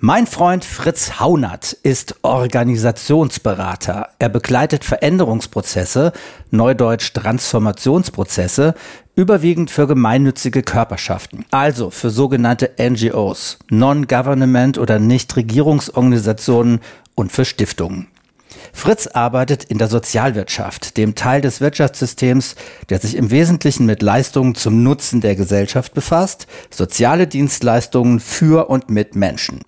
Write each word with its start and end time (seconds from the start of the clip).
Mein 0.00 0.28
Freund 0.28 0.64
Fritz 0.64 1.18
Haunert 1.18 1.72
ist 1.72 2.22
Organisationsberater. 2.22 4.10
Er 4.20 4.28
begleitet 4.28 4.84
Veränderungsprozesse, 4.84 6.12
neudeutsch 6.52 7.12
Transformationsprozesse, 7.14 8.74
überwiegend 9.16 9.72
für 9.72 9.88
gemeinnützige 9.88 10.62
Körperschaften, 10.62 11.46
also 11.50 11.90
für 11.90 12.10
sogenannte 12.10 12.70
NGOs, 12.80 13.58
Non-Government 13.70 14.78
oder 14.78 15.00
Nichtregierungsorganisationen 15.00 16.78
und 17.16 17.32
für 17.32 17.44
Stiftungen. 17.44 18.06
Fritz 18.72 19.08
arbeitet 19.08 19.64
in 19.64 19.78
der 19.78 19.88
Sozialwirtschaft, 19.88 20.96
dem 20.96 21.16
Teil 21.16 21.40
des 21.40 21.60
Wirtschaftssystems, 21.60 22.54
der 22.88 23.00
sich 23.00 23.16
im 23.16 23.32
Wesentlichen 23.32 23.84
mit 23.84 24.02
Leistungen 24.02 24.54
zum 24.54 24.84
Nutzen 24.84 25.20
der 25.20 25.34
Gesellschaft 25.34 25.92
befasst, 25.92 26.46
soziale 26.70 27.26
Dienstleistungen 27.26 28.20
für 28.20 28.70
und 28.70 28.90
mit 28.90 29.16
Menschen. 29.16 29.62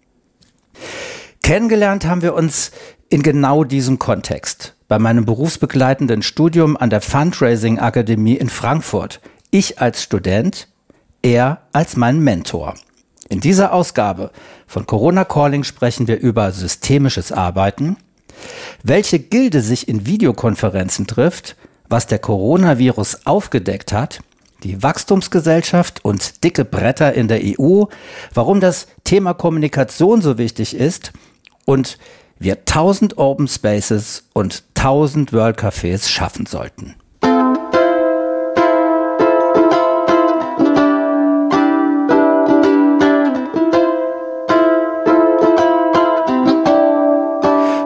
Kennengelernt 1.42 2.06
haben 2.06 2.22
wir 2.22 2.34
uns 2.34 2.70
in 3.08 3.22
genau 3.22 3.64
diesem 3.64 3.98
Kontext, 3.98 4.74
bei 4.88 4.98
meinem 4.98 5.24
berufsbegleitenden 5.24 6.22
Studium 6.22 6.76
an 6.76 6.90
der 6.90 7.00
Fundraising 7.00 7.78
Akademie 7.78 8.36
in 8.36 8.48
Frankfurt. 8.48 9.20
Ich 9.50 9.80
als 9.80 10.02
Student, 10.02 10.68
er 11.22 11.62
als 11.72 11.96
mein 11.96 12.20
Mentor. 12.20 12.74
In 13.28 13.40
dieser 13.40 13.72
Ausgabe 13.72 14.30
von 14.66 14.86
Corona 14.86 15.24
Calling 15.24 15.64
sprechen 15.64 16.08
wir 16.08 16.18
über 16.20 16.52
systemisches 16.52 17.32
Arbeiten, 17.32 17.96
welche 18.82 19.18
Gilde 19.18 19.60
sich 19.60 19.88
in 19.88 20.06
Videokonferenzen 20.06 21.06
trifft, 21.06 21.56
was 21.88 22.06
der 22.06 22.18
Coronavirus 22.18 23.26
aufgedeckt 23.26 23.92
hat, 23.92 24.20
die 24.62 24.82
Wachstumsgesellschaft 24.82 26.04
und 26.04 26.44
dicke 26.44 26.64
Bretter 26.64 27.12
in 27.14 27.28
der 27.28 27.40
EU, 27.42 27.84
warum 28.34 28.60
das 28.60 28.86
Thema 29.04 29.34
Kommunikation 29.34 30.22
so 30.22 30.38
wichtig 30.38 30.74
ist 30.76 31.12
und 31.64 31.98
wir 32.38 32.56
1000 32.56 33.18
Open 33.18 33.48
Spaces 33.48 34.24
und 34.32 34.64
1000 34.76 35.32
World 35.32 35.58
Cafés 35.58 36.08
schaffen 36.08 36.46
sollten. 36.46 36.94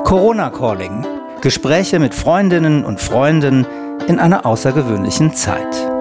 Corona 0.05 0.51
Calling. 0.51 1.05
Gespräche 1.41 1.99
mit 1.99 2.15
Freundinnen 2.15 2.85
und 2.85 3.01
Freunden 3.01 3.67
in 4.07 4.19
einer 4.19 4.47
außergewöhnlichen 4.47 5.35
Zeit. 5.35 5.94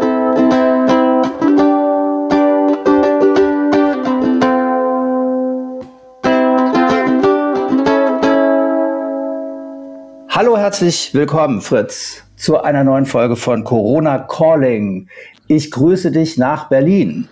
Hallo, 10.35 10.57
herzlich 10.57 11.13
willkommen, 11.13 11.61
Fritz, 11.61 12.23
zu 12.37 12.59
einer 12.59 12.83
neuen 12.83 13.05
Folge 13.05 13.35
von 13.35 13.63
Corona 13.63 14.17
Calling. 14.17 15.07
Ich 15.45 15.69
grüße 15.69 16.09
dich 16.09 16.39
nach 16.39 16.69
Berlin. 16.69 17.27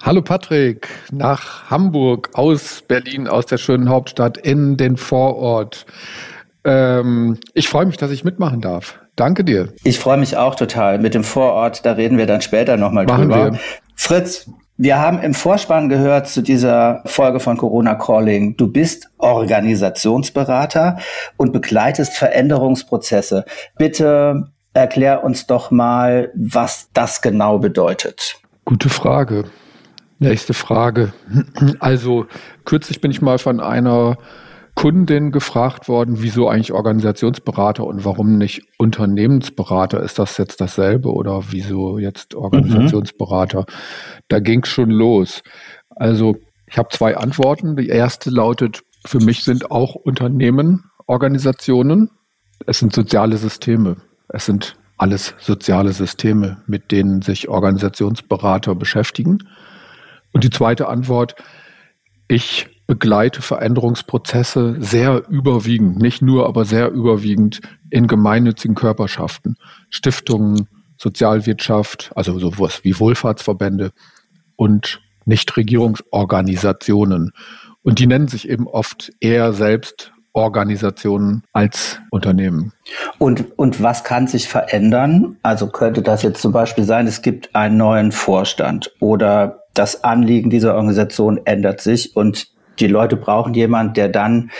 Hallo 0.00 0.22
Patrick, 0.22 0.88
nach 1.10 1.68
Hamburg, 1.68 2.30
aus 2.34 2.84
Berlin, 2.86 3.26
aus 3.26 3.46
der 3.46 3.58
schönen 3.58 3.88
Hauptstadt 3.88 4.38
in 4.38 4.76
den 4.76 4.96
Vorort. 4.96 5.84
Ähm, 6.62 7.38
ich 7.54 7.68
freue 7.68 7.86
mich, 7.86 7.96
dass 7.96 8.12
ich 8.12 8.22
mitmachen 8.22 8.60
darf. 8.60 9.00
Danke 9.16 9.42
dir. 9.42 9.72
Ich 9.82 9.98
freue 9.98 10.18
mich 10.18 10.36
auch 10.36 10.54
total. 10.54 11.00
Mit 11.00 11.14
dem 11.14 11.24
Vorort, 11.24 11.84
da 11.84 11.94
reden 11.94 12.18
wir 12.18 12.26
dann 12.26 12.40
später 12.40 12.76
nochmal 12.76 13.06
drüber. 13.06 13.50
Wir. 13.50 13.60
Fritz, 13.96 14.48
wir 14.76 14.98
haben 14.98 15.20
im 15.20 15.34
Vorspann 15.34 15.88
gehört 15.88 16.28
zu 16.28 16.42
dieser 16.42 17.02
Folge 17.06 17.38
von 17.38 17.56
Corona 17.56 17.94
Calling. 17.94 18.56
Du 18.56 18.66
bist 18.66 19.08
Organisationsberater 19.18 20.98
und 21.36 21.52
begleitest 21.52 22.14
Veränderungsprozesse. 22.14 23.44
Bitte 23.78 24.48
erklär 24.72 25.22
uns 25.22 25.46
doch 25.46 25.70
mal, 25.70 26.32
was 26.34 26.90
das 26.92 27.22
genau 27.22 27.58
bedeutet. 27.58 28.36
Gute 28.64 28.88
Frage. 28.88 29.44
Nächste 30.18 30.54
Frage. 30.54 31.12
Also 31.78 32.26
kürzlich 32.64 33.00
bin 33.00 33.10
ich 33.10 33.22
mal 33.22 33.38
von 33.38 33.60
einer 33.60 34.16
Kundin 34.74 35.30
gefragt 35.30 35.88
worden, 35.88 36.16
wieso 36.18 36.48
eigentlich 36.48 36.72
Organisationsberater 36.72 37.84
und 37.84 38.04
warum 38.04 38.38
nicht 38.38 38.62
Unternehmensberater? 38.78 40.02
Ist 40.02 40.18
das 40.18 40.36
jetzt 40.36 40.60
dasselbe 40.60 41.12
oder 41.12 41.44
wieso 41.50 41.98
jetzt 41.98 42.34
Organisationsberater? 42.34 43.60
Mhm. 43.60 43.74
Da 44.28 44.40
ging 44.40 44.62
es 44.62 44.68
schon 44.68 44.90
los. 44.90 45.42
Also 45.90 46.36
ich 46.66 46.76
habe 46.76 46.88
zwei 46.90 47.16
Antworten. 47.16 47.76
Die 47.76 47.88
erste 47.88 48.30
lautet, 48.30 48.82
für 49.06 49.20
mich 49.20 49.44
sind 49.44 49.70
auch 49.70 49.94
Unternehmen 49.94 50.90
Organisationen. 51.06 52.10
Es 52.66 52.78
sind 52.78 52.92
soziale 52.92 53.36
Systeme. 53.36 53.96
Es 54.28 54.46
sind 54.46 54.76
alles 54.96 55.34
soziale 55.38 55.92
Systeme, 55.92 56.62
mit 56.66 56.90
denen 56.90 57.22
sich 57.22 57.48
Organisationsberater 57.48 58.74
beschäftigen. 58.74 59.38
Und 60.32 60.44
die 60.44 60.50
zweite 60.50 60.88
Antwort, 60.88 61.36
ich 62.28 62.73
begleite 62.86 63.42
Veränderungsprozesse 63.42 64.76
sehr 64.78 65.22
überwiegend, 65.28 65.98
nicht 65.98 66.22
nur, 66.22 66.46
aber 66.46 66.64
sehr 66.64 66.90
überwiegend 66.90 67.60
in 67.90 68.06
gemeinnützigen 68.06 68.74
Körperschaften, 68.74 69.56
Stiftungen, 69.88 70.68
Sozialwirtschaft, 70.98 72.12
also 72.14 72.38
sowas 72.38 72.84
wie 72.84 72.98
Wohlfahrtsverbände 72.98 73.92
und 74.56 75.00
Nichtregierungsorganisationen. 75.24 77.32
Und 77.82 77.98
die 77.98 78.06
nennen 78.06 78.28
sich 78.28 78.48
eben 78.48 78.66
oft 78.66 79.12
eher 79.20 79.52
selbst 79.52 80.12
Organisationen 80.34 81.44
als 81.52 82.00
Unternehmen. 82.10 82.72
Und, 83.18 83.56
und 83.56 83.82
was 83.82 84.04
kann 84.04 84.26
sich 84.26 84.48
verändern? 84.48 85.36
Also 85.42 85.68
könnte 85.68 86.02
das 86.02 86.22
jetzt 86.22 86.42
zum 86.42 86.52
Beispiel 86.52 86.84
sein, 86.84 87.06
es 87.06 87.22
gibt 87.22 87.54
einen 87.54 87.76
neuen 87.76 88.12
Vorstand 88.12 88.92
oder 89.00 89.60
das 89.74 90.04
Anliegen 90.04 90.50
dieser 90.50 90.74
Organisation 90.74 91.40
ändert 91.44 91.80
sich 91.80 92.16
und 92.16 92.48
die 92.78 92.86
Leute 92.86 93.16
brauchen 93.16 93.54
jemand, 93.54 93.96
der 93.96 94.08
dann 94.08 94.50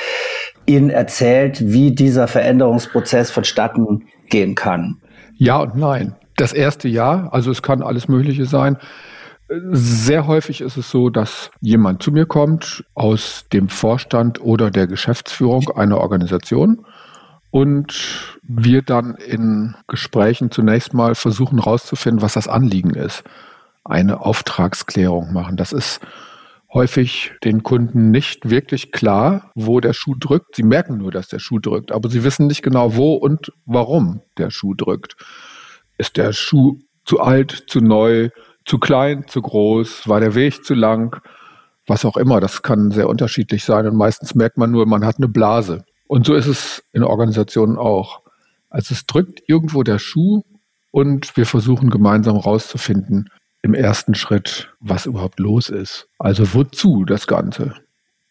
ihnen 0.67 0.91
erzählt, 0.91 1.61
wie 1.61 1.93
dieser 1.93 2.27
Veränderungsprozess 2.27 3.31
vonstatten 3.31 4.07
gehen 4.29 4.55
kann. 4.55 5.01
Ja 5.37 5.59
und 5.59 5.77
nein. 5.77 6.15
Das 6.37 6.53
erste 6.53 6.89
Jahr, 6.89 7.33
also 7.33 7.51
es 7.51 7.63
kann 7.63 7.83
alles 7.83 8.09
Mögliche 8.09 8.47
sein. 8.47 8.79
Sehr 9.71 10.27
häufig 10.27 10.63
ist 10.63 10.77
es 10.77 10.91
so, 10.91 11.11
dass 11.11 11.51
jemand 11.61 12.03
zu 12.03 12.11
mir 12.11 12.27
kommt 12.27 12.85
aus 12.95 13.45
dem 13.53 13.69
Vorstand 13.69 14.41
oder 14.41 14.71
der 14.71 14.87
Geschäftsführung 14.87 15.69
einer 15.77 15.99
Organisation 15.99 16.85
und 17.51 18.41
wir 18.43 18.83
dann 18.83 19.15
in 19.15 19.77
Gesprächen 19.87 20.51
zunächst 20.51 20.93
mal 20.93 21.15
versuchen 21.15 21.59
herauszufinden, 21.59 22.23
was 22.23 22.35
das 22.35 22.49
Anliegen 22.49 22.91
ist. 22.91 23.23
Eine 23.85 24.23
Auftragsklärung 24.23 25.33
machen. 25.33 25.57
Das 25.57 25.73
ist 25.73 26.01
häufig 26.75 27.33
den 27.45 27.63
Kunden 27.63 28.11
nicht 28.11 28.51
wirklich 28.51 28.91
klar, 28.91 29.53
wo 29.55 29.81
der 29.81 29.93
Schuh 29.93 30.17
drückt. 30.19 30.57
Sie 30.57 30.65
merken 30.65 30.99
nur, 30.99 31.13
dass 31.13 31.29
der 31.29 31.39
Schuh 31.39 31.61
drückt, 31.61 31.93
aber 31.93 32.11
sie 32.11 32.25
wissen 32.25 32.49
nicht 32.49 32.63
genau, 32.63 32.97
wo 32.97 33.15
und 33.15 33.53
warum 33.65 34.21
der 34.37 34.51
Schuh 34.51 34.75
drückt. 34.75 35.17
Ist 35.97 36.17
der 36.17 36.33
Schuh 36.33 36.81
zu 37.05 37.21
alt, 37.21 37.65
zu 37.69 37.81
neu, 37.81 38.31
zu 38.65 38.79
klein, 38.79 39.27
zu 39.29 39.41
groß? 39.41 40.09
War 40.09 40.19
der 40.19 40.35
Weg 40.35 40.65
zu 40.65 40.75
lang? 40.75 41.23
Was 41.87 42.05
auch 42.05 42.17
immer, 42.17 42.41
das 42.41 42.63
kann 42.63 42.91
sehr 42.91 43.09
unterschiedlich 43.09 43.65
sein 43.65 43.87
und 43.87 43.97
meistens 43.97 44.35
merkt 44.35 44.57
man 44.59 44.71
nur, 44.71 44.87
man 44.87 45.05
hat 45.05 45.19
eine 45.19 45.29
Blase. 45.29 45.85
Und 46.09 46.27
so 46.27 46.35
ist 46.35 46.47
es 46.47 46.83
in 46.93 47.05
Organisationen 47.05 47.77
auch. 47.77 48.21
Also 48.69 48.95
es 48.95 49.07
drückt 49.07 49.43
irgendwo 49.47 49.85
der 49.85 49.99
Schuh 50.01 50.43
und 50.91 51.37
wir 51.37 51.47
versuchen 51.47 51.91
gemeinsam 51.91 52.35
herauszufinden, 52.37 53.29
im 53.65 53.73
ersten 53.73 54.15
Schritt, 54.15 54.69
was 54.79 55.07
überhaupt 55.07 55.41
los 55.41 55.71
ist. 55.71 56.07
Also 56.19 56.53
wozu 56.53 57.07
das 57.07 57.27
Ganze? 57.27 57.73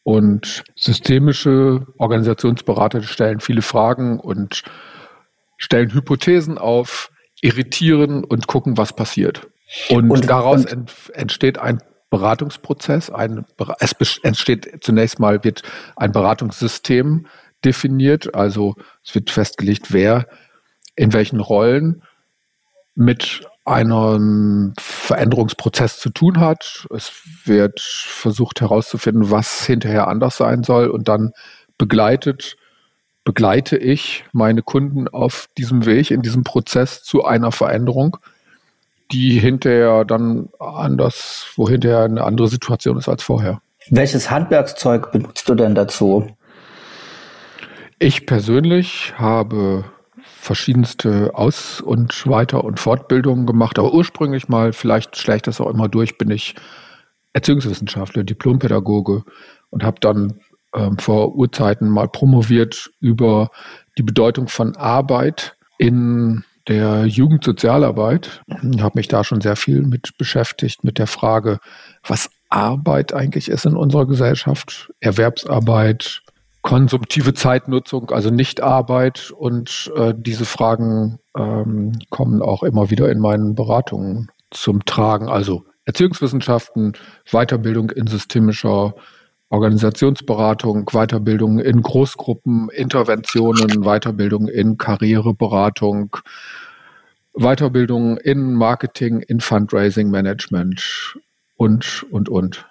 Und 0.03 0.63
systemische 0.75 1.87
Organisationsberater 1.97 3.01
stellen 3.01 3.39
viele 3.39 3.63
Fragen 3.63 4.19
und 4.19 4.61
stellen 5.57 5.91
Hypothesen 5.91 6.59
auf, 6.59 7.09
irritieren 7.41 8.23
und 8.23 8.45
gucken, 8.45 8.77
was 8.77 8.95
passiert. 8.95 9.47
Und, 9.89 10.11
und 10.11 10.29
daraus 10.29 10.71
und, 10.71 10.93
entsteht 11.13 11.57
ein 11.57 11.81
Beratungsprozess. 12.11 13.09
Ein, 13.09 13.43
es 13.79 14.19
entsteht 14.21 14.83
zunächst 14.83 15.19
mal 15.19 15.43
wird 15.43 15.63
ein 15.95 16.11
Beratungssystem 16.11 17.25
definiert. 17.65 18.35
Also 18.35 18.75
es 19.03 19.15
wird 19.15 19.31
festgelegt, 19.31 19.91
wer 19.91 20.27
in 20.95 21.11
welchen 21.11 21.39
Rollen 21.39 22.03
mit 22.93 23.41
einem 23.65 24.73
Veränderungsprozess 24.79 25.99
zu 25.99 26.09
tun 26.09 26.39
hat. 26.39 26.85
Es 26.93 27.11
wird 27.45 27.79
versucht 27.79 28.61
herauszufinden, 28.61 29.31
was 29.31 29.65
hinterher 29.65 30.07
anders 30.07 30.37
sein 30.37 30.63
soll 30.63 30.87
und 30.87 31.07
dann 31.07 31.31
begleitet, 31.77 32.57
begleite 33.23 33.77
ich 33.77 34.25
meine 34.33 34.61
Kunden 34.61 35.07
auf 35.07 35.47
diesem 35.57 35.85
Weg, 35.85 36.11
in 36.11 36.21
diesem 36.21 36.43
Prozess 36.43 37.03
zu 37.03 37.23
einer 37.23 37.51
Veränderung, 37.51 38.17
die 39.11 39.39
hinterher 39.39 40.03
dann 40.03 40.49
anders, 40.59 41.47
wo 41.55 41.69
hinterher 41.69 42.03
eine 42.03 42.23
andere 42.23 42.49
Situation 42.49 42.97
ist 42.97 43.07
als 43.07 43.23
vorher. 43.23 43.61
Welches 43.89 44.29
Handwerkszeug 44.29 45.11
benutzt 45.11 45.47
du 45.47 45.55
denn 45.55 45.75
dazu? 45.75 46.27
Ich 47.99 48.25
persönlich 48.25 49.13
habe 49.17 49.85
verschiedenste 50.43 51.31
Aus- 51.33 51.79
und 51.79 52.27
Weiter- 52.27 52.63
und 52.63 52.79
Fortbildungen 52.79 53.45
gemacht, 53.45 53.79
aber 53.79 53.93
ursprünglich 53.93 54.49
mal, 54.49 54.73
vielleicht 54.73 55.17
schlägt 55.17 55.47
das 55.47 55.61
auch 55.61 55.69
immer 55.69 55.87
durch, 55.87 56.17
bin 56.17 56.29
ich 56.29 56.55
Erziehungswissenschaftler, 57.31 58.23
Diplompädagoge 58.23 59.23
und 59.69 59.83
habe 59.83 59.99
dann 60.01 60.41
ähm, 60.75 60.97
vor 60.97 61.35
Urzeiten 61.35 61.89
mal 61.89 62.09
promoviert 62.09 62.91
über 62.99 63.51
die 63.97 64.03
Bedeutung 64.03 64.47
von 64.47 64.75
Arbeit 64.75 65.55
in 65.77 66.43
der 66.67 67.05
Jugendsozialarbeit. 67.05 68.41
Ich 68.71 68.81
habe 68.81 68.97
mich 68.97 69.07
da 69.07 69.23
schon 69.23 69.41
sehr 69.41 69.55
viel 69.55 69.81
mit 69.81 70.17
beschäftigt, 70.17 70.83
mit 70.83 70.97
der 70.97 71.07
Frage, 71.07 71.59
was 72.05 72.29
Arbeit 72.49 73.13
eigentlich 73.13 73.49
ist 73.49 73.65
in 73.65 73.75
unserer 73.75 74.05
Gesellschaft, 74.07 74.91
Erwerbsarbeit, 74.99 76.21
konsumtive 76.63 77.35
Zeitnutzung, 77.35 78.09
also 78.09 78.31
Nichtarbeit. 78.31 79.31
Und 79.31 79.91
äh, 79.95 80.13
diese 80.17 80.45
Fragen 80.45 81.19
ähm, 81.37 81.99
kommen 82.09 82.41
auch 82.41 82.63
immer 82.63 82.89
wieder 82.89 83.11
in 83.11 83.19
meinen 83.19 83.53
Beratungen 83.53 84.31
zum 84.49 84.83
Tragen. 84.85 85.29
Also 85.29 85.65
Erziehungswissenschaften, 85.85 86.93
Weiterbildung 87.31 87.91
in 87.91 88.07
systemischer 88.07 88.95
Organisationsberatung, 89.49 90.85
Weiterbildung 90.93 91.59
in 91.59 91.83
Großgruppen, 91.83 92.69
Interventionen, 92.69 93.83
Weiterbildung 93.83 94.47
in 94.47 94.77
Karriereberatung, 94.77 96.17
Weiterbildung 97.33 98.17
in 98.17 98.53
Marketing, 98.53 99.19
in 99.19 99.41
Fundraising 99.41 100.09
Management 100.09 101.19
und, 101.55 102.03
und, 102.09 102.29
und. 102.29 102.65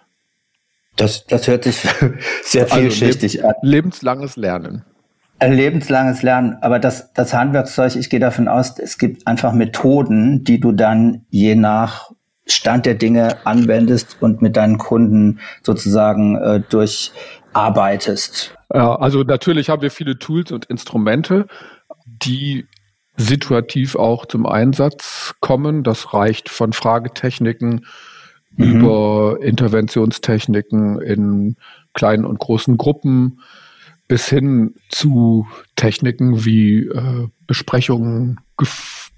Das, 0.97 1.27
das 1.27 1.47
hört 1.49 1.65
sich 1.65 1.77
sehr 2.43 2.65
also 2.65 2.77
vielschichtig 2.77 3.45
also, 3.45 3.49
an. 3.49 3.55
Lebenslanges 3.63 4.37
Lernen. 4.37 4.85
Ein 5.39 5.55
lebenslanges 5.55 6.23
Lernen, 6.23 6.59
aber 6.61 6.79
das, 6.79 7.13
das 7.15 7.35
Handwerkszeug, 7.35 7.97
ich 7.97 8.11
gehe 8.11 8.21
davon 8.21 8.47
aus, 8.47 8.79
es 8.79 8.99
gibt 8.99 9.27
einfach 9.27 9.53
Methoden, 9.53 10.45
die 10.45 10.61
du 10.61 10.71
dann 10.71 11.25
je 11.31 11.57
nach 11.57 12.13
Stand 12.47 12.87
der 12.87 12.95
Dinge 12.95 13.45
anwendest 13.45 14.19
und 14.21 14.43
mit 14.43 14.57
deinen 14.57 14.79
Kunden 14.79 15.41
sozusagen 15.63 16.37
äh, 16.37 16.61
durcharbeitest. 16.69 18.55
Ja, 18.73 18.95
also 18.97 19.23
natürlich 19.23 19.69
haben 19.69 19.83
wir 19.83 19.91
viele 19.91 20.19
Tools 20.19 20.53
und 20.53 20.67
Instrumente, 20.67 21.47
die 22.07 22.67
situativ 23.17 23.97
auch 23.97 24.27
zum 24.27 24.47
Einsatz 24.47 25.35
kommen. 25.41 25.83
Das 25.83 26.15
reicht 26.15 26.49
von 26.49 26.73
Fragetechniken 26.73 27.87
mhm. 28.57 28.81
über 28.81 29.39
Interventionstechniken 29.41 31.01
in 31.01 31.57
kleinen 31.95 32.25
und 32.25 32.39
großen 32.39 32.77
Gruppen 32.77 33.41
bis 34.09 34.29
hin 34.29 34.75
zu 34.89 35.47
Techniken 35.77 36.45
wie 36.45 36.87
äh, 36.87 37.29
Besprechungen, 37.47 38.41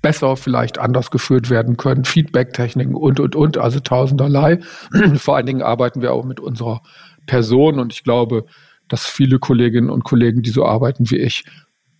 besser 0.02 0.36
vielleicht 0.36 0.78
anders 0.78 1.10
geführt 1.10 1.50
werden 1.50 1.76
können, 1.76 2.04
Feedback-Techniken 2.04 2.94
und, 2.94 3.18
und, 3.18 3.34
und, 3.34 3.58
also 3.58 3.80
tausenderlei. 3.80 4.60
Vor 5.16 5.36
allen 5.36 5.46
Dingen 5.46 5.62
arbeiten 5.62 6.02
wir 6.02 6.12
auch 6.12 6.24
mit 6.24 6.40
unserer 6.40 6.82
Person 7.26 7.78
und 7.80 7.92
ich 7.92 8.04
glaube, 8.04 8.44
dass 8.88 9.06
viele 9.06 9.38
Kolleginnen 9.38 9.90
und 9.90 10.04
Kollegen, 10.04 10.42
die 10.42 10.50
so 10.50 10.66
arbeiten 10.66 11.10
wie 11.10 11.16
ich, 11.16 11.44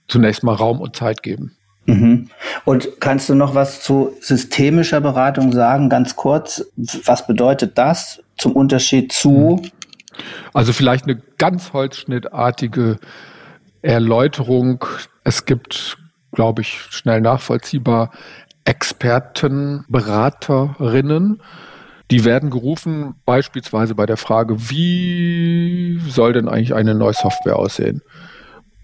zunächst 0.07 0.45
mal 0.45 0.55
Raum 0.55 0.81
und 0.81 0.95
Zeit 0.95 1.23
geben. 1.23 1.57
Mhm. 1.87 2.31
Und 2.65 3.01
kannst 3.01 3.29
du 3.29 3.35
noch 3.35 3.55
was 3.55 3.83
zu 3.83 4.13
systemischer 4.21 5.01
Beratung 5.01 5.53
sagen, 5.53 5.89
ganz 5.89 6.17
kurz? 6.17 6.65
Was 7.05 7.27
bedeutet 7.27 7.77
das 7.79 8.23
zum 8.37 8.53
Unterschied 8.53 9.13
zu? 9.13 9.61
Mhm. 9.63 9.71
Also 10.53 10.73
vielleicht 10.73 11.05
eine 11.05 11.21
ganz 11.39 11.73
holzschnittartige 11.73 12.99
Erläuterung. 13.83 14.85
Es 15.25 15.45
gibt, 15.45 15.99
glaube 16.33 16.63
ich, 16.63 16.81
schnell 16.91 17.21
nachvollziehbar 17.21 18.11
Experten, 18.65 19.85
Beraterinnen, 19.89 21.43
die 22.11 22.25
werden 22.25 22.51
gerufen, 22.51 23.15
beispielsweise 23.25 23.95
bei 23.95 24.07
der 24.07 24.17
Frage, 24.17 24.71
wie 24.71 26.01
soll 26.09 26.33
denn 26.33 26.49
eigentlich 26.49 26.75
eine 26.75 26.95
neue 26.95 27.15
Software 27.15 27.57
aussehen? 27.57 28.03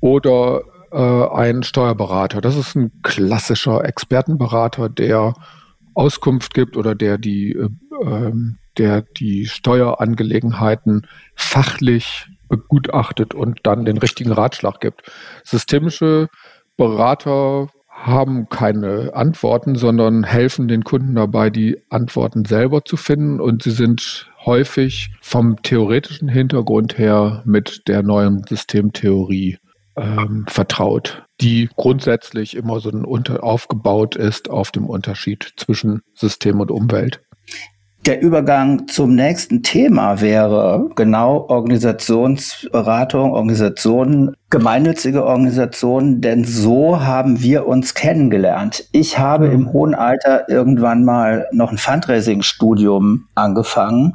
Oder 0.00 0.62
äh, 0.92 1.28
ein 1.28 1.62
Steuerberater. 1.62 2.40
Das 2.40 2.56
ist 2.56 2.74
ein 2.76 2.92
klassischer 3.02 3.84
Expertenberater, 3.84 4.88
der 4.88 5.34
Auskunft 5.94 6.54
gibt 6.54 6.76
oder 6.76 6.94
der 6.94 7.18
die, 7.18 7.52
äh, 7.52 7.68
ähm, 8.02 8.58
der 8.78 9.02
die 9.02 9.46
Steuerangelegenheiten 9.46 11.06
fachlich 11.34 12.26
begutachtet 12.48 13.34
und 13.34 13.60
dann 13.62 13.84
den 13.84 13.98
richtigen 13.98 14.32
Ratschlag 14.32 14.80
gibt. 14.80 15.02
Systemische 15.44 16.28
Berater 16.76 17.68
haben 17.88 18.48
keine 18.48 19.14
Antworten, 19.14 19.74
sondern 19.74 20.24
helfen 20.24 20.68
den 20.68 20.84
Kunden 20.84 21.14
dabei, 21.14 21.50
die 21.50 21.82
Antworten 21.90 22.46
selber 22.46 22.84
zu 22.84 22.96
finden. 22.96 23.40
Und 23.40 23.62
sie 23.62 23.70
sind 23.70 24.30
häufig 24.46 25.10
vom 25.20 25.60
theoretischen 25.62 26.28
Hintergrund 26.28 26.96
her 26.96 27.42
mit 27.44 27.82
der 27.88 28.02
neuen 28.02 28.42
Systemtheorie 28.48 29.58
ähm, 29.96 30.44
vertraut, 30.48 31.24
die 31.40 31.68
grundsätzlich 31.76 32.56
immer 32.56 32.80
so 32.80 32.90
ein 32.90 33.04
unter 33.04 33.42
aufgebaut 33.44 34.16
ist 34.16 34.50
auf 34.50 34.70
dem 34.70 34.86
Unterschied 34.86 35.52
zwischen 35.56 36.02
System 36.14 36.60
und 36.60 36.70
Umwelt. 36.70 37.20
Der 38.06 38.22
Übergang 38.22 38.88
zum 38.88 39.14
nächsten 39.14 39.62
Thema 39.62 40.22
wäre 40.22 40.88
genau 40.96 41.44
Organisationsberatung, 41.48 43.32
Organisationen, 43.32 44.34
gemeinnützige 44.48 45.26
Organisationen, 45.26 46.22
denn 46.22 46.46
so 46.46 47.00
haben 47.00 47.42
wir 47.42 47.66
uns 47.66 47.92
kennengelernt. 47.92 48.88
Ich 48.92 49.18
habe 49.18 49.48
im 49.48 49.74
hohen 49.74 49.94
Alter 49.94 50.48
irgendwann 50.48 51.04
mal 51.04 51.46
noch 51.52 51.72
ein 51.72 51.76
Fundraising-Studium 51.78 53.26
angefangen 53.34 54.14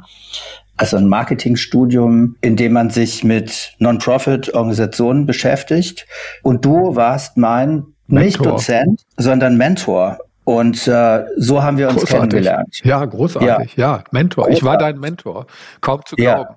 also 0.76 0.96
ein 0.96 1.08
Marketingstudium, 1.08 2.36
in 2.40 2.56
dem 2.56 2.72
man 2.72 2.90
sich 2.90 3.24
mit 3.24 3.72
Non-Profit-Organisationen 3.78 5.26
beschäftigt. 5.26 6.06
Und 6.42 6.64
du 6.64 6.96
warst 6.96 7.36
mein 7.36 7.86
Mentor. 8.06 8.24
nicht 8.24 8.44
Dozent, 8.44 9.02
sondern 9.16 9.56
Mentor. 9.56 10.18
Und 10.44 10.86
äh, 10.86 11.24
so 11.36 11.62
haben 11.62 11.76
wir 11.76 11.88
uns 11.88 12.02
großartig. 12.02 12.30
kennengelernt. 12.30 12.80
Ja, 12.84 13.04
großartig. 13.04 13.76
Ja, 13.76 13.96
ja 13.96 14.04
Mentor. 14.12 14.44
Großartig. 14.44 14.58
Ich 14.58 14.64
war 14.64 14.78
dein 14.78 15.00
Mentor. 15.00 15.46
Kaum 15.80 16.02
zu 16.06 16.14
glauben. 16.14 16.54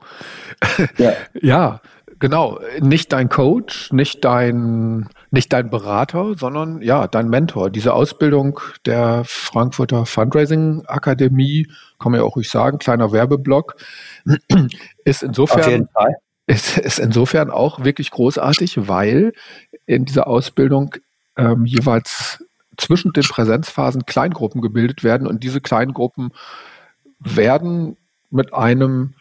Ja. 0.97 1.13
ja, 1.41 1.81
genau. 2.19 2.59
Nicht 2.81 3.11
dein 3.13 3.29
Coach, 3.29 3.91
nicht 3.91 4.23
dein, 4.23 5.09
nicht 5.31 5.51
dein 5.51 5.71
Berater, 5.71 6.35
sondern 6.37 6.83
ja, 6.83 7.07
dein 7.07 7.29
Mentor. 7.29 7.71
Diese 7.71 7.93
Ausbildung 7.93 8.59
der 8.85 9.23
Frankfurter 9.25 10.05
Fundraising 10.05 10.83
Akademie, 10.85 11.67
kann 11.99 12.11
man 12.11 12.21
ja 12.21 12.27
auch 12.27 12.35
ruhig 12.35 12.49
sagen, 12.49 12.77
kleiner 12.77 13.11
Werbeblock, 13.11 13.75
ist 15.05 15.23
insofern, 15.23 15.87
Ist, 16.47 16.79
ist 16.79 16.97
insofern 16.97 17.51
auch 17.51 17.83
wirklich 17.83 18.09
großartig, 18.09 18.87
weil 18.87 19.33
in 19.85 20.05
dieser 20.05 20.25
Ausbildung 20.25 20.95
ähm, 21.37 21.65
jeweils 21.65 22.43
zwischen 22.75 23.13
den 23.13 23.23
Präsenzphasen 23.23 24.07
Kleingruppen 24.07 24.61
gebildet 24.61 25.03
werden 25.03 25.27
und 25.27 25.43
diese 25.43 25.61
Kleingruppen 25.61 26.31
werden 27.19 27.97
mit 28.31 28.53
einem 28.53 29.13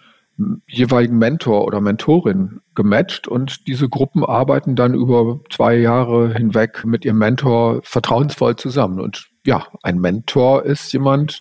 jeweiligen 0.67 1.19
Mentor 1.19 1.65
oder 1.65 1.81
Mentorin 1.81 2.61
gematcht 2.75 3.27
und 3.27 3.67
diese 3.67 3.89
Gruppen 3.89 4.25
arbeiten 4.25 4.77
dann 4.77 4.95
über 4.95 5.41
zwei 5.51 5.77
Jahre 5.77 6.33
hinweg 6.33 6.85
mit 6.85 7.05
ihrem 7.05 7.19
Mentor 7.19 7.81
vertrauensvoll 7.83 8.57
zusammen. 8.57 9.01
Und 9.01 9.29
ja, 9.45 9.67
ein 9.83 9.99
Mentor 9.99 10.65
ist 10.65 10.93
jemand, 10.93 11.41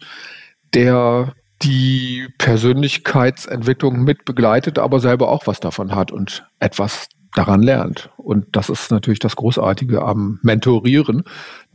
der 0.73 1.35
die 1.63 2.27
Persönlichkeitsentwicklung 2.37 4.03
mit 4.03 4.25
begleitet, 4.25 4.79
aber 4.79 4.99
selber 4.99 5.29
auch 5.29 5.47
was 5.47 5.59
davon 5.59 5.95
hat 5.95 6.11
und 6.11 6.47
etwas 6.59 7.09
daran 7.35 7.61
lernt. 7.61 8.09
Und 8.17 8.55
das 8.55 8.69
ist 8.69 8.91
natürlich 8.91 9.19
das 9.19 9.35
Großartige 9.35 10.01
am 10.01 10.39
Mentorieren, 10.43 11.23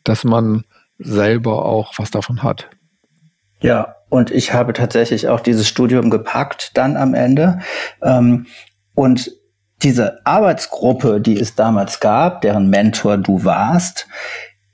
dass 0.05 0.25
man 0.25 0.65
selber 0.99 1.65
auch 1.65 1.95
was 1.99 2.11
davon 2.11 2.43
hat. 2.43 2.69
Ja, 3.61 3.97
und 4.09 4.31
ich 4.31 4.53
habe 4.53 4.73
tatsächlich 4.73 5.29
auch 5.29 5.41
dieses 5.41 5.69
Studium 5.69 6.11
gepackt 6.11 6.73
dann 6.75 6.97
am 6.97 7.15
Ende. 7.15 7.61
Ähm, 8.03 8.47
und 8.95 9.31
diese 9.83 10.25
Arbeitsgruppe, 10.27 11.21
die 11.21 11.39
es 11.39 11.55
damals 11.55 12.01
gab, 12.01 12.43
deren 12.43 12.69
Mentor 12.71 13.17
du 13.17 13.45
warst, 13.45 14.07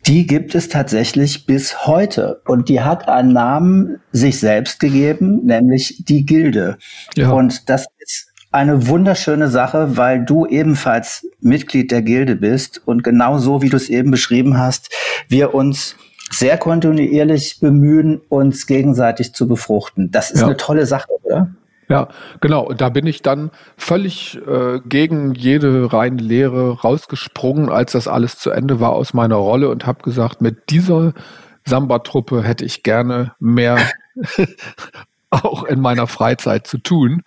die 0.06 0.26
gibt 0.26 0.54
es 0.54 0.68
tatsächlich 0.68 1.46
bis 1.46 1.86
heute. 1.86 2.40
Und 2.46 2.68
die 2.68 2.80
hat 2.80 3.08
einen 3.08 3.32
Namen 3.32 4.00
sich 4.12 4.40
selbst 4.40 4.80
gegeben, 4.80 5.44
nämlich 5.44 6.02
die 6.06 6.24
Gilde. 6.24 6.78
Ja. 7.14 7.30
Und 7.32 7.68
das 7.68 7.86
ist 7.98 8.28
eine 8.50 8.88
wunderschöne 8.88 9.48
Sache, 9.48 9.96
weil 9.96 10.24
du 10.24 10.46
ebenfalls 10.46 11.26
Mitglied 11.40 11.90
der 11.90 12.02
Gilde 12.02 12.36
bist 12.36 12.80
und 12.86 13.04
genau 13.04 13.38
so, 13.38 13.60
wie 13.60 13.68
du 13.68 13.76
es 13.76 13.88
eben 13.90 14.10
beschrieben 14.10 14.58
hast, 14.58 14.90
wir 15.28 15.54
uns 15.54 15.96
sehr 16.30 16.58
kontinuierlich 16.58 17.58
bemühen, 17.60 18.20
uns 18.28 18.66
gegenseitig 18.66 19.34
zu 19.34 19.46
befruchten. 19.46 20.10
Das 20.10 20.30
ist 20.30 20.40
ja. 20.40 20.46
eine 20.46 20.56
tolle 20.56 20.86
Sache, 20.86 21.08
oder? 21.22 21.50
Ja, 21.88 22.08
genau. 22.40 22.64
Und 22.64 22.80
da 22.80 22.90
bin 22.90 23.06
ich 23.06 23.22
dann 23.22 23.50
völlig 23.76 24.38
äh, 24.46 24.80
gegen 24.84 25.34
jede 25.34 25.90
reine 25.92 26.20
Lehre 26.20 26.80
rausgesprungen, 26.80 27.70
als 27.70 27.92
das 27.92 28.08
alles 28.08 28.38
zu 28.38 28.50
Ende 28.50 28.78
war 28.78 28.92
aus 28.92 29.14
meiner 29.14 29.36
Rolle 29.36 29.70
und 29.70 29.86
habe 29.86 30.02
gesagt, 30.02 30.42
mit 30.42 30.70
dieser 30.70 31.14
Samba-Truppe 31.64 32.42
hätte 32.42 32.64
ich 32.64 32.82
gerne 32.82 33.32
mehr 33.38 33.78
auch 35.30 35.64
in 35.64 35.80
meiner 35.80 36.06
Freizeit 36.06 36.66
zu 36.66 36.78
tun. 36.78 37.22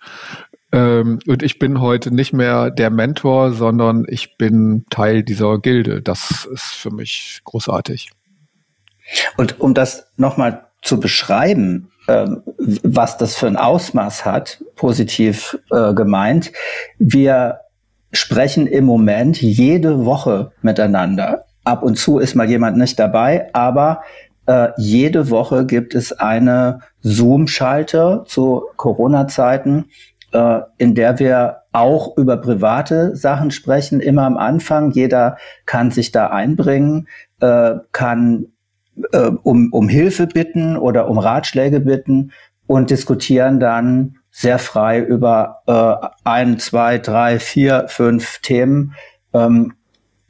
Ähm, 0.70 1.18
und 1.26 1.42
ich 1.42 1.58
bin 1.58 1.80
heute 1.80 2.14
nicht 2.14 2.32
mehr 2.32 2.70
der 2.70 2.90
Mentor, 2.90 3.52
sondern 3.52 4.04
ich 4.08 4.36
bin 4.38 4.86
Teil 4.90 5.24
dieser 5.24 5.58
Gilde. 5.58 6.02
Das 6.02 6.48
ist 6.52 6.64
für 6.64 6.90
mich 6.90 7.40
großartig. 7.44 8.10
Und 9.36 9.60
um 9.60 9.74
das 9.74 10.12
nochmal 10.16 10.68
zu 10.82 11.00
beschreiben, 11.00 11.90
ähm, 12.08 12.42
was 12.82 13.16
das 13.16 13.36
für 13.36 13.46
ein 13.46 13.56
Ausmaß 13.56 14.24
hat, 14.24 14.62
positiv 14.76 15.58
äh, 15.70 15.94
gemeint, 15.94 16.52
wir 16.98 17.60
sprechen 18.12 18.66
im 18.66 18.84
Moment 18.84 19.40
jede 19.40 20.04
Woche 20.04 20.52
miteinander. 20.60 21.46
Ab 21.64 21.82
und 21.82 21.96
zu 21.96 22.18
ist 22.18 22.34
mal 22.34 22.48
jemand 22.48 22.76
nicht 22.76 22.98
dabei, 22.98 23.48
aber 23.54 24.02
äh, 24.46 24.68
jede 24.76 25.30
Woche 25.30 25.64
gibt 25.64 25.94
es 25.94 26.12
eine 26.12 26.80
Zoom-Schalte 27.00 28.24
zu 28.26 28.64
Corona-Zeiten, 28.76 29.86
äh, 30.32 30.60
in 30.78 30.94
der 30.94 31.18
wir 31.18 31.58
auch 31.72 32.16
über 32.16 32.36
private 32.36 33.16
Sachen 33.16 33.50
sprechen, 33.50 34.00
immer 34.00 34.24
am 34.24 34.36
Anfang. 34.36 34.90
Jeder 34.90 35.36
kann 35.64 35.90
sich 35.90 36.12
da 36.12 36.26
einbringen, 36.26 37.08
äh, 37.40 37.76
kann 37.92 38.51
äh, 39.12 39.30
um, 39.42 39.72
um 39.72 39.88
Hilfe 39.88 40.26
bitten 40.26 40.76
oder 40.76 41.08
um 41.08 41.18
Ratschläge 41.18 41.80
bitten 41.80 42.32
und 42.66 42.90
diskutieren 42.90 43.60
dann 43.60 44.16
sehr 44.30 44.58
frei 44.58 45.00
über 45.00 45.62
äh, 45.66 46.08
ein, 46.24 46.58
zwei, 46.58 46.98
drei, 46.98 47.38
vier, 47.38 47.86
fünf 47.88 48.40
Themen. 48.40 48.94
Ähm, 49.34 49.74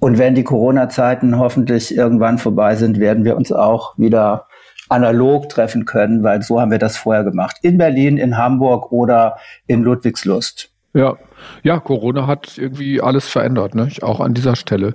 und 0.00 0.18
wenn 0.18 0.34
die 0.34 0.42
Corona-Zeiten 0.42 1.38
hoffentlich 1.38 1.96
irgendwann 1.96 2.38
vorbei 2.38 2.74
sind, 2.74 2.98
werden 2.98 3.24
wir 3.24 3.36
uns 3.36 3.52
auch 3.52 3.96
wieder 3.98 4.46
analog 4.88 5.48
treffen 5.48 5.84
können, 5.84 6.24
weil 6.24 6.42
so 6.42 6.60
haben 6.60 6.72
wir 6.72 6.78
das 6.78 6.96
vorher 6.96 7.22
gemacht. 7.22 7.56
In 7.62 7.78
Berlin, 7.78 8.18
in 8.18 8.36
Hamburg 8.36 8.90
oder 8.90 9.36
in 9.68 9.82
Ludwigslust. 9.82 10.71
Ja, 10.94 11.16
ja, 11.62 11.80
Corona 11.80 12.26
hat 12.26 12.58
irgendwie 12.58 13.00
alles 13.00 13.26
verändert, 13.26 13.74
ne? 13.74 13.90
auch 14.02 14.20
an 14.20 14.34
dieser 14.34 14.56
Stelle. 14.56 14.94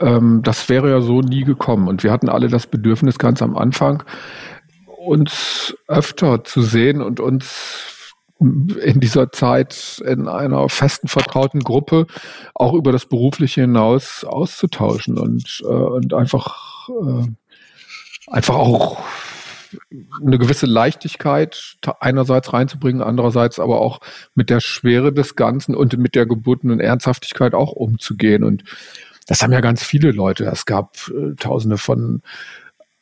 Ähm, 0.00 0.40
das 0.42 0.68
wäre 0.68 0.90
ja 0.90 1.00
so 1.02 1.20
nie 1.20 1.44
gekommen. 1.44 1.88
Und 1.88 2.02
wir 2.02 2.10
hatten 2.10 2.28
alle 2.28 2.48
das 2.48 2.66
Bedürfnis 2.66 3.18
ganz 3.18 3.42
am 3.42 3.56
Anfang, 3.56 4.02
uns 4.86 5.76
öfter 5.88 6.42
zu 6.44 6.62
sehen 6.62 7.02
und 7.02 7.20
uns 7.20 8.14
in 8.38 9.00
dieser 9.00 9.32
Zeit 9.32 10.02
in 10.04 10.28
einer 10.28 10.68
festen, 10.68 11.08
vertrauten 11.08 11.60
Gruppe 11.60 12.06
auch 12.54 12.74
über 12.74 12.92
das 12.92 13.06
Berufliche 13.06 13.62
hinaus 13.62 14.24
auszutauschen 14.24 15.18
und, 15.18 15.62
äh, 15.64 15.66
und 15.66 16.12
einfach, 16.12 16.88
äh, 16.88 17.28
einfach 18.30 18.56
auch 18.56 19.02
eine 20.24 20.38
gewisse 20.38 20.66
Leichtigkeit 20.66 21.76
einerseits 22.00 22.52
reinzubringen, 22.52 23.02
andererseits 23.02 23.58
aber 23.58 23.80
auch 23.80 24.00
mit 24.34 24.50
der 24.50 24.60
Schwere 24.60 25.12
des 25.12 25.34
Ganzen 25.36 25.74
und 25.74 25.96
mit 25.98 26.14
der 26.14 26.26
gebotenen 26.26 26.80
Ernsthaftigkeit 26.80 27.54
auch 27.54 27.72
umzugehen. 27.72 28.44
Und 28.44 28.64
das 29.26 29.42
haben 29.42 29.52
ja 29.52 29.60
ganz 29.60 29.82
viele 29.82 30.12
Leute. 30.12 30.44
Es 30.44 30.66
gab 30.66 30.96
äh, 31.08 31.34
tausende 31.34 31.78
von 31.78 32.22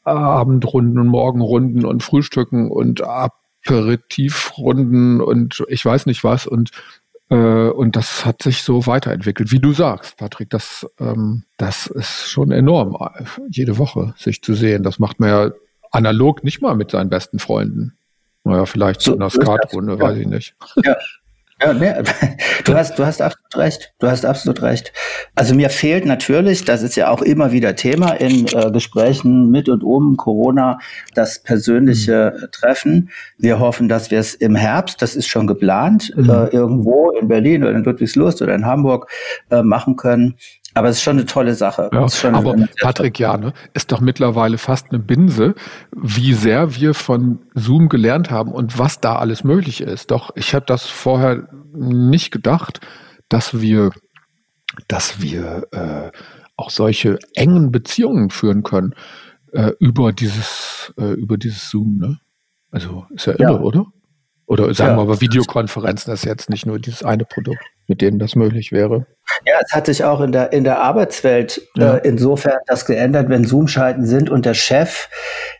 Abendrunden 0.04 0.98
und 0.98 1.08
Morgenrunden 1.08 1.84
und 1.84 2.02
Frühstücken 2.02 2.70
und 2.70 3.02
Aperitivrunden 3.02 5.20
und 5.20 5.62
ich 5.68 5.84
weiß 5.84 6.06
nicht 6.06 6.24
was. 6.24 6.46
Und 6.46 6.70
äh, 7.30 7.70
und 7.70 7.96
das 7.96 8.26
hat 8.26 8.42
sich 8.42 8.62
so 8.62 8.86
weiterentwickelt, 8.86 9.50
wie 9.50 9.60
du 9.60 9.72
sagst, 9.72 10.18
Patrick. 10.18 10.50
Das, 10.50 10.86
ähm, 11.00 11.44
das 11.56 11.86
ist 11.86 12.28
schon 12.28 12.50
enorm, 12.50 12.96
jede 13.48 13.78
Woche 13.78 14.12
sich 14.18 14.42
zu 14.42 14.52
sehen. 14.54 14.82
Das 14.82 14.98
macht 14.98 15.20
mir 15.20 15.28
ja 15.28 15.50
analog 15.94 16.44
nicht 16.44 16.60
mal 16.60 16.74
mit 16.74 16.90
seinen 16.90 17.10
besten 17.10 17.38
Freunden. 17.38 17.96
Naja, 18.44 18.66
vielleicht 18.66 19.00
so, 19.00 19.14
in 19.14 19.22
einer 19.22 19.30
Skatrunde, 19.30 19.98
weiß 19.98 20.18
ich 20.18 20.26
nicht. 20.26 20.54
Ja. 20.84 20.96
Ja, 21.62 21.72
nee, 21.72 21.94
du 22.64 22.74
hast, 22.74 22.98
du 22.98 23.06
hast 23.06 23.22
absolut 23.22 23.56
recht. 23.56 23.94
Du 24.00 24.08
hast 24.08 24.26
absolut 24.26 24.60
recht. 24.60 24.92
Also 25.36 25.54
mir 25.54 25.70
fehlt 25.70 26.04
natürlich, 26.04 26.64
das 26.64 26.82
ist 26.82 26.96
ja 26.96 27.08
auch 27.10 27.22
immer 27.22 27.52
wieder 27.52 27.76
Thema 27.76 28.12
in 28.14 28.46
äh, 28.48 28.72
Gesprächen 28.72 29.50
mit 29.50 29.68
und 29.68 29.84
um 29.84 30.16
Corona, 30.16 30.78
das 31.14 31.42
persönliche 31.42 32.34
mhm. 32.36 32.46
Treffen. 32.50 33.10
Wir 33.38 33.60
hoffen, 33.60 33.88
dass 33.88 34.10
wir 34.10 34.18
es 34.18 34.34
im 34.34 34.56
Herbst, 34.56 35.00
das 35.00 35.14
ist 35.14 35.28
schon 35.28 35.46
geplant, 35.46 36.12
mhm. 36.16 36.28
äh, 36.28 36.46
irgendwo 36.48 37.12
in 37.12 37.28
Berlin 37.28 37.62
oder 37.62 37.72
in 37.72 37.84
Ludwigslust 37.84 38.42
oder 38.42 38.54
in 38.54 38.66
Hamburg 38.66 39.08
äh, 39.50 39.62
machen 39.62 39.94
können. 39.94 40.34
Aber 40.74 40.88
es 40.88 40.96
ist 40.96 41.02
schon 41.02 41.18
eine 41.18 41.26
tolle 41.26 41.54
Sache. 41.54 41.88
Ja, 41.92 42.06
aber 42.32 42.56
Patrick, 42.80 43.20
ja, 43.20 43.36
ne, 43.36 43.52
ist 43.74 43.92
doch 43.92 44.00
mittlerweile 44.00 44.58
fast 44.58 44.90
eine 44.90 44.98
Binse, 44.98 45.54
wie 45.94 46.34
sehr 46.34 46.74
wir 46.74 46.94
von 46.94 47.38
Zoom 47.54 47.88
gelernt 47.88 48.30
haben 48.30 48.50
und 48.52 48.76
was 48.76 49.00
da 49.00 49.16
alles 49.16 49.44
möglich 49.44 49.80
ist. 49.80 50.10
Doch 50.10 50.30
ich 50.34 50.54
habe 50.54 50.66
das 50.66 50.86
vorher 50.86 51.48
nicht 51.72 52.32
gedacht, 52.32 52.80
dass 53.28 53.60
wir, 53.60 53.90
dass 54.88 55.22
wir 55.22 55.68
äh, 55.70 56.10
auch 56.56 56.70
solche 56.70 57.18
engen 57.34 57.70
Beziehungen 57.70 58.30
führen 58.30 58.64
können 58.64 58.94
äh, 59.52 59.72
über 59.78 60.12
dieses 60.12 60.92
äh, 60.98 61.12
über 61.12 61.38
dieses 61.38 61.70
Zoom. 61.70 61.98
Ne? 61.98 62.18
Also 62.72 63.06
ist 63.10 63.26
ja 63.26 63.34
irre, 63.34 63.52
ja. 63.52 63.60
oder? 63.60 63.86
Oder 64.46 64.72
sagen 64.74 64.92
ja. 64.92 64.96
wir 64.98 65.02
aber 65.02 65.20
Videokonferenzen, 65.20 66.10
das 66.10 66.20
ist 66.20 66.26
jetzt 66.26 66.50
nicht 66.50 66.66
nur 66.66 66.78
dieses 66.78 67.02
eine 67.02 67.24
Produkt, 67.24 67.64
mit 67.86 68.02
dem 68.02 68.18
das 68.18 68.34
möglich 68.34 68.72
wäre. 68.72 69.06
Ja, 69.46 69.54
es 69.64 69.72
hat 69.72 69.86
sich 69.86 70.04
auch 70.04 70.20
in 70.20 70.32
der, 70.32 70.52
in 70.52 70.64
der 70.64 70.80
Arbeitswelt 70.80 71.62
äh, 71.76 71.80
ja. 71.80 71.94
äh, 71.96 72.08
insofern 72.08 72.58
das 72.66 72.84
geändert, 72.84 73.30
wenn 73.30 73.44
Zoom-Schalten 73.44 74.04
sind 74.04 74.28
und 74.28 74.44
der 74.44 74.52
Chef, 74.52 75.08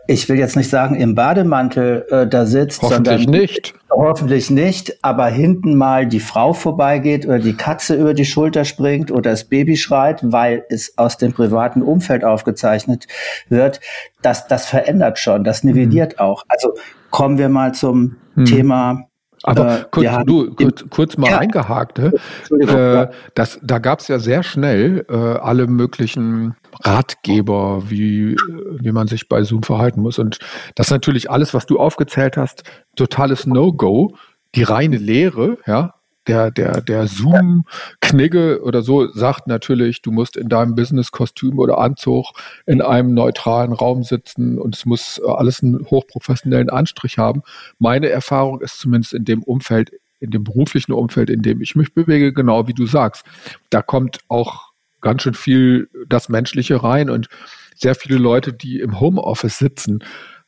ich 0.07 0.29
will 0.29 0.39
jetzt 0.39 0.55
nicht 0.55 0.69
sagen 0.69 0.97
im 0.97 1.15
Bademantel 1.15 2.05
äh, 2.11 2.27
da 2.27 2.45
sitzt, 2.45 2.83
hoffentlich 2.83 3.25
sondern 3.25 3.41
nicht. 3.41 3.75
Hoffentlich 3.91 4.51
nicht, 4.51 5.03
aber 5.03 5.29
hinten 5.29 5.77
mal 5.77 6.07
die 6.07 6.21
Frau 6.21 6.53
vorbeigeht 6.53 7.25
oder 7.25 7.39
die 7.39 7.57
Katze 7.57 7.95
über 7.95 8.13
die 8.13 8.27
Schulter 8.27 8.65
springt 8.67 9.11
oder 9.11 9.31
das 9.31 9.45
Baby 9.45 9.77
schreit, 9.77 10.21
weil 10.23 10.65
es 10.69 10.99
aus 10.99 11.17
dem 11.17 11.33
privaten 11.33 11.81
Umfeld 11.81 12.25
aufgezeichnet 12.25 13.07
wird, 13.49 13.81
das, 14.21 14.47
das 14.47 14.67
verändert 14.67 15.19
schon, 15.19 15.43
das 15.43 15.65
nivelliert 15.65 16.15
mhm. 16.15 16.19
auch. 16.19 16.45
Also 16.49 16.75
kommen 17.15 17.39
wir 17.39 17.49
mal 17.49 17.73
zum 17.73 18.17
mhm. 18.35 18.45
Thema 18.45 19.07
aber 19.47 19.81
äh, 19.81 19.85
kurz, 19.91 20.25
du, 20.25 20.55
kurz, 20.55 20.85
kurz 20.89 21.17
mal 21.19 21.31
ja. 21.31 21.39
eingehakt, 21.39 21.99
äh, 21.99 22.13
ja. 22.61 23.11
das, 23.35 23.61
da 23.63 23.79
gab 23.79 24.01
es 24.01 24.09
ja 24.09 24.19
sehr 24.19 24.43
schnell 24.43 25.05
äh, 25.11 25.15
alle 25.15 25.67
möglichen 25.67 26.57
Ratgeber, 26.83 27.83
wie, 27.91 28.37
wie 28.81 28.93
man 28.93 29.07
sich 29.07 29.29
bei 29.29 29.43
Zoom 29.43 29.63
verhalten 29.63 30.01
muss. 30.01 30.19
Und 30.19 30.39
das 30.77 30.87
ist 30.87 30.93
natürlich 30.93 31.31
alles, 31.31 31.53
was 31.53 31.67
du 31.67 31.79
aufgezählt 31.79 32.39
hast, 32.39 32.63
totales 32.97 33.45
No-Go, 33.47 34.17
die 34.55 34.63
reine 34.63 34.97
Lehre, 34.97 35.59
ja, 35.67 35.93
der, 36.27 36.51
der, 36.51 36.81
der 36.81 37.07
Zoom-Knigge 37.07 38.63
oder 38.63 38.83
so 38.83 39.09
sagt 39.09 39.47
natürlich, 39.47 40.03
du 40.03 40.11
musst 40.11 40.37
in 40.37 40.49
deinem 40.49 40.75
Business-Kostüm 40.75 41.59
oder 41.59 41.79
Anzug 41.79 42.33
in 42.67 42.81
einem 42.81 43.15
neutralen 43.15 43.73
Raum 43.73 44.03
sitzen 44.03 44.59
und 44.59 44.77
es 44.77 44.87
muss 44.87 45.21
alles 45.21 45.63
einen 45.63 45.87
hochprofessionellen 45.87 46.71
Anstrich 46.71 47.19
haben. 47.19 47.43
Meine 47.79 48.09
Erfahrung 48.09 48.61
ist 48.61 48.79
zumindest 48.79 49.13
in 49.13 49.25
dem 49.25 49.43
Umfeld, 49.43 49.93
in 50.21 50.31
dem 50.31 50.45
beruflichen 50.45 50.93
Umfeld, 50.93 51.31
in 51.31 51.43
dem 51.43 51.61
ich 51.61 51.77
mich 51.77 51.95
bewege, 51.95 52.33
genau 52.33 52.67
wie 52.69 52.75
du 52.75 52.87
sagst. 52.87 53.25
Da 53.71 53.83
kommt 53.83 54.19
auch 54.29 54.73
ganz 55.01 55.23
schön 55.23 55.35
viel 55.35 55.89
das 56.09 56.29
Menschliche 56.29 56.83
rein 56.83 57.11
und 57.11 57.29
sehr 57.75 57.95
viele 57.95 58.19
Leute, 58.19 58.53
die 58.53 58.81
im 58.81 59.01
Homeoffice 59.01 59.59
sitzen, 59.59 60.03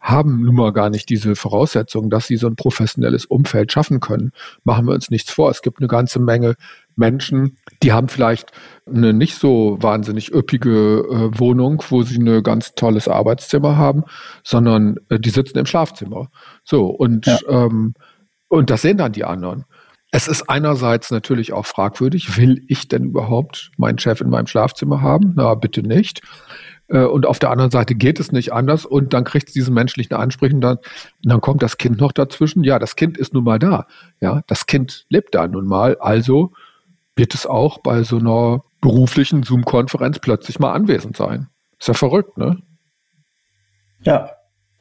haben 0.07 0.43
nun 0.43 0.55
mal 0.55 0.73
gar 0.73 0.89
nicht 0.89 1.09
diese 1.09 1.35
Voraussetzungen, 1.35 2.11
dass 2.11 2.29
sie 2.29 2.37
so 2.37 2.47
ein 2.47 2.55
professionelles 2.55 3.27
Umfeld 3.27 3.73
schaffen 3.73 3.99
können. 3.99 4.31
Machen 4.63 4.87
wir 4.87 4.95
uns 4.95 5.11
nichts 5.11 5.33
vor. 5.33 5.51
Es 5.51 5.63
gibt 5.63 5.81
eine 5.81 5.89
ganze 5.89 6.21
Menge 6.21 6.55
Menschen, 6.95 7.57
die 7.83 7.93
haben 7.93 8.07
vielleicht 8.07 8.53
eine 8.87 9.13
nicht 9.13 9.35
so 9.35 9.79
wahnsinnig 9.81 10.33
üppige 10.33 11.01
äh, 11.11 11.39
Wohnung, 11.41 11.83
wo 11.89 12.03
sie 12.03 12.19
ein 12.19 12.43
ganz 12.45 12.77
tolles 12.77 13.09
Arbeitszimmer 13.09 13.77
haben, 13.77 14.05
sondern 14.45 14.97
äh, 15.09 15.19
die 15.19 15.31
sitzen 15.31 15.59
im 15.59 15.67
Schlafzimmer. 15.67 16.29
So, 16.63 16.87
und, 16.87 17.27
ja. 17.27 17.39
ähm, 17.49 17.95
und 18.47 18.71
das 18.71 18.83
sehen 18.83 18.99
dann 18.99 19.11
die 19.11 19.25
anderen. 19.25 19.65
Es 20.13 20.29
ist 20.29 20.49
einerseits 20.49 21.11
natürlich 21.11 21.53
auch 21.53 21.67
fragwürdig, 21.67 22.37
will 22.37 22.65
ich 22.69 22.87
denn 22.87 23.07
überhaupt 23.07 23.73
meinen 23.77 23.99
Chef 23.99 24.21
in 24.21 24.31
meinem 24.31 24.47
Schlafzimmer 24.47 25.03
haben? 25.03 25.33
Na, 25.35 25.57
bitte 25.57 25.83
nicht. 25.83 26.23
Äh, 26.89 27.05
und 27.05 27.27
auf 27.27 27.39
der 27.39 27.51
anderen 27.51 27.71
Seite 27.71 27.95
geht 27.95 28.21
es 28.21 28.33
nicht 28.33 28.53
anders 28.53 28.85
und 28.85 29.13
dann 29.13 29.25
kriegt 29.25 29.49
es 29.49 29.55
diesen 29.55 29.75
menschlichen 29.75 30.17
Ansprechen 30.17 30.61
dann, 30.61 30.77
und 30.77 30.87
dann 31.31 31.41
kommt 31.41 31.63
das 31.63 31.79
Kind 31.79 32.01
noch 32.01 32.13
dazwischen. 32.13 32.65
Ja, 32.65 32.79
das 32.79 32.97
Kind 32.97 33.19
ist 33.19 33.35
nun 33.35 33.45
mal 33.45 33.59
da. 33.59 33.87
Ja, 34.21 34.43
das 34.47 34.67
Kind 34.67 35.07
lebt 35.09 35.35
da 35.35 35.47
nun 35.49 35.67
mal. 35.67 35.97
Also 35.99 36.53
wird 37.17 37.35
es 37.35 37.47
auch 37.47 37.79
bei 37.79 38.03
so 38.03 38.19
einer 38.19 38.63
beruflichen 38.81 39.43
Zoom-Konferenz 39.43 40.19
plötzlich 40.19 40.59
mal 40.59 40.73
anwesend 40.73 41.17
sein. 41.17 41.49
Ist 41.79 41.89
ja 41.89 41.95
verrückt, 41.95 42.39
ne? 42.39 42.59
Ja, 44.03 44.31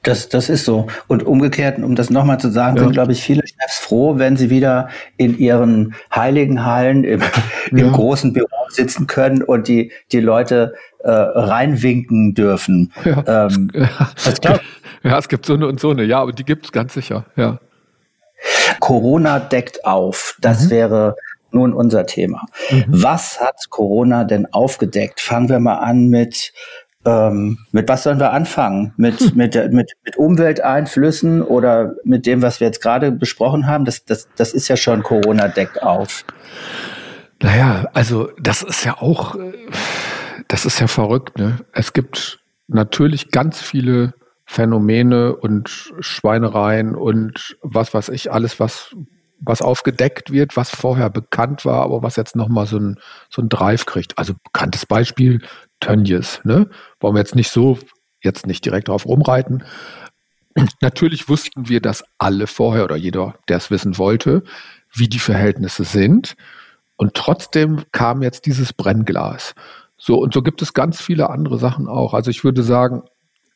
Das, 0.05 0.29
das 0.29 0.49
ist 0.49 0.65
so. 0.65 0.85
Und 1.07 1.23
umgekehrt, 1.23 1.79
um 1.79 1.95
das 1.95 2.11
nochmal 2.11 2.39
zu 2.39 2.49
sagen, 2.49 2.77
ja. 2.77 2.83
sind, 2.83 2.93
glaube 2.93 3.11
ich, 3.11 3.23
viele 3.23 3.41
Chefs 3.41 3.79
froh, 3.79 4.19
wenn 4.19 4.37
sie 4.37 4.51
wieder 4.51 4.89
in 5.17 5.37
ihren 5.37 5.95
heiligen 6.13 6.63
Hallen 6.63 7.03
im, 7.03 7.21
im 7.71 7.77
ja. 7.77 7.91
großen 7.91 8.31
Büro 8.31 8.47
sitzen 8.69 9.07
können 9.07 9.41
und 9.41 9.67
die, 9.67 9.91
die 10.11 10.19
Leute 10.19 10.75
äh, 10.99 11.09
reinwinken 11.09 12.35
dürfen. 12.35 12.93
Ja. 13.03 13.47
Ähm, 13.47 13.71
ja. 14.43 14.59
ja, 15.03 15.17
es 15.17 15.27
gibt 15.27 15.47
so 15.47 15.55
eine 15.55 15.67
und 15.67 15.79
so 15.79 15.89
eine. 15.89 16.03
Ja, 16.03 16.21
aber 16.21 16.33
die 16.33 16.45
gibt 16.45 16.65
es 16.65 16.71
ganz 16.71 16.93
sicher. 16.93 17.25
Ja. 17.35 17.59
Corona 18.79 19.39
deckt 19.39 19.85
auf. 19.85 20.37
Das 20.39 20.65
mhm. 20.65 20.69
wäre 20.69 21.15
nun 21.49 21.73
unser 21.73 22.05
Thema. 22.05 22.45
Mhm. 22.69 22.85
Was 22.87 23.39
hat 23.39 23.69
Corona 23.69 24.23
denn 24.23 24.53
aufgedeckt? 24.53 25.19
Fangen 25.19 25.49
wir 25.49 25.59
mal 25.59 25.77
an 25.77 26.09
mit 26.09 26.53
ähm, 27.05 27.59
mit 27.71 27.87
was 27.87 28.03
sollen 28.03 28.19
wir 28.19 28.31
anfangen? 28.31 28.93
Mit, 28.97 29.19
hm. 29.19 29.31
mit, 29.35 29.55
mit, 29.71 29.93
mit 30.03 30.17
Umwelteinflüssen 30.17 31.41
oder 31.41 31.95
mit 32.03 32.25
dem, 32.25 32.41
was 32.41 32.59
wir 32.59 32.67
jetzt 32.67 32.81
gerade 32.81 33.11
besprochen 33.11 33.67
haben? 33.67 33.85
Das, 33.85 34.05
das, 34.05 34.27
das 34.35 34.53
ist 34.53 34.67
ja 34.67 34.77
schon 34.77 35.03
Corona 35.03 35.47
deckt 35.47 35.81
auf. 35.83 36.25
Naja, 37.41 37.87
also 37.93 38.31
das 38.39 38.61
ist 38.61 38.83
ja 38.83 38.97
auch, 38.99 39.35
äh, 39.35 39.53
das 40.47 40.65
ist 40.65 40.79
ja 40.79 40.87
verrückt. 40.87 41.37
Ne? 41.37 41.59
Es 41.73 41.93
gibt 41.93 42.39
natürlich 42.67 43.31
ganz 43.31 43.61
viele 43.61 44.13
Phänomene 44.45 45.35
und 45.35 45.69
Schweinereien 45.99 46.95
und 46.95 47.57
was 47.61 47.93
weiß 47.93 48.09
ich, 48.09 48.31
alles, 48.31 48.59
was, 48.59 48.95
was 49.39 49.61
aufgedeckt 49.61 50.31
wird, 50.31 50.55
was 50.55 50.69
vorher 50.69 51.09
bekannt 51.09 51.65
war, 51.65 51.81
aber 51.81 52.03
was 52.03 52.15
jetzt 52.15 52.35
nochmal 52.35 52.67
so 52.67 52.77
ein, 52.77 52.99
so 53.29 53.41
ein 53.41 53.49
Drive 53.49 53.85
kriegt. 53.85 54.17
Also 54.17 54.33
bekanntes 54.43 54.85
Beispiel, 54.85 55.41
Tönnies, 55.79 56.41
ne? 56.43 56.69
Wollen 56.99 57.15
wir 57.15 57.19
jetzt 57.19 57.35
nicht 57.35 57.51
so, 57.51 57.77
jetzt 58.21 58.47
nicht 58.47 58.65
direkt 58.65 58.87
darauf 58.87 59.05
rumreiten. 59.05 59.63
Natürlich 60.81 61.29
wussten 61.29 61.69
wir 61.69 61.81
das 61.81 62.03
alle 62.17 62.47
vorher 62.47 62.83
oder 62.85 62.95
jeder, 62.95 63.35
der 63.49 63.57
es 63.57 63.71
wissen 63.71 63.97
wollte, 63.97 64.43
wie 64.93 65.09
die 65.09 65.19
Verhältnisse 65.19 65.83
sind. 65.83 66.35
Und 66.95 67.13
trotzdem 67.13 67.83
kam 67.91 68.21
jetzt 68.21 68.45
dieses 68.45 68.73
Brennglas. 68.73 69.53
So, 69.97 70.17
und 70.17 70.33
so 70.33 70.41
gibt 70.41 70.61
es 70.61 70.73
ganz 70.73 71.01
viele 71.01 71.29
andere 71.29 71.57
Sachen 71.57 71.87
auch. 71.87 72.13
Also 72.13 72.31
ich 72.31 72.43
würde 72.43 72.63
sagen, 72.63 73.03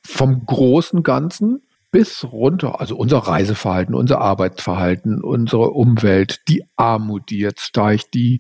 vom 0.06 0.46
großen 0.46 1.04
Ganzen 1.04 1.64
bis 1.92 2.24
runter, 2.24 2.80
also 2.80 2.96
unser 2.96 3.20
Reiseverhalten, 3.20 3.96
unser 3.96 4.22
Arbeitsverhalten, 4.22 5.24
unsere 5.24 5.72
Umwelt, 5.72 6.48
die 6.48 6.64
Armut, 6.76 7.30
die 7.30 7.40
jetzt 7.40 7.62
steigt, 7.62 8.14
die 8.14 8.40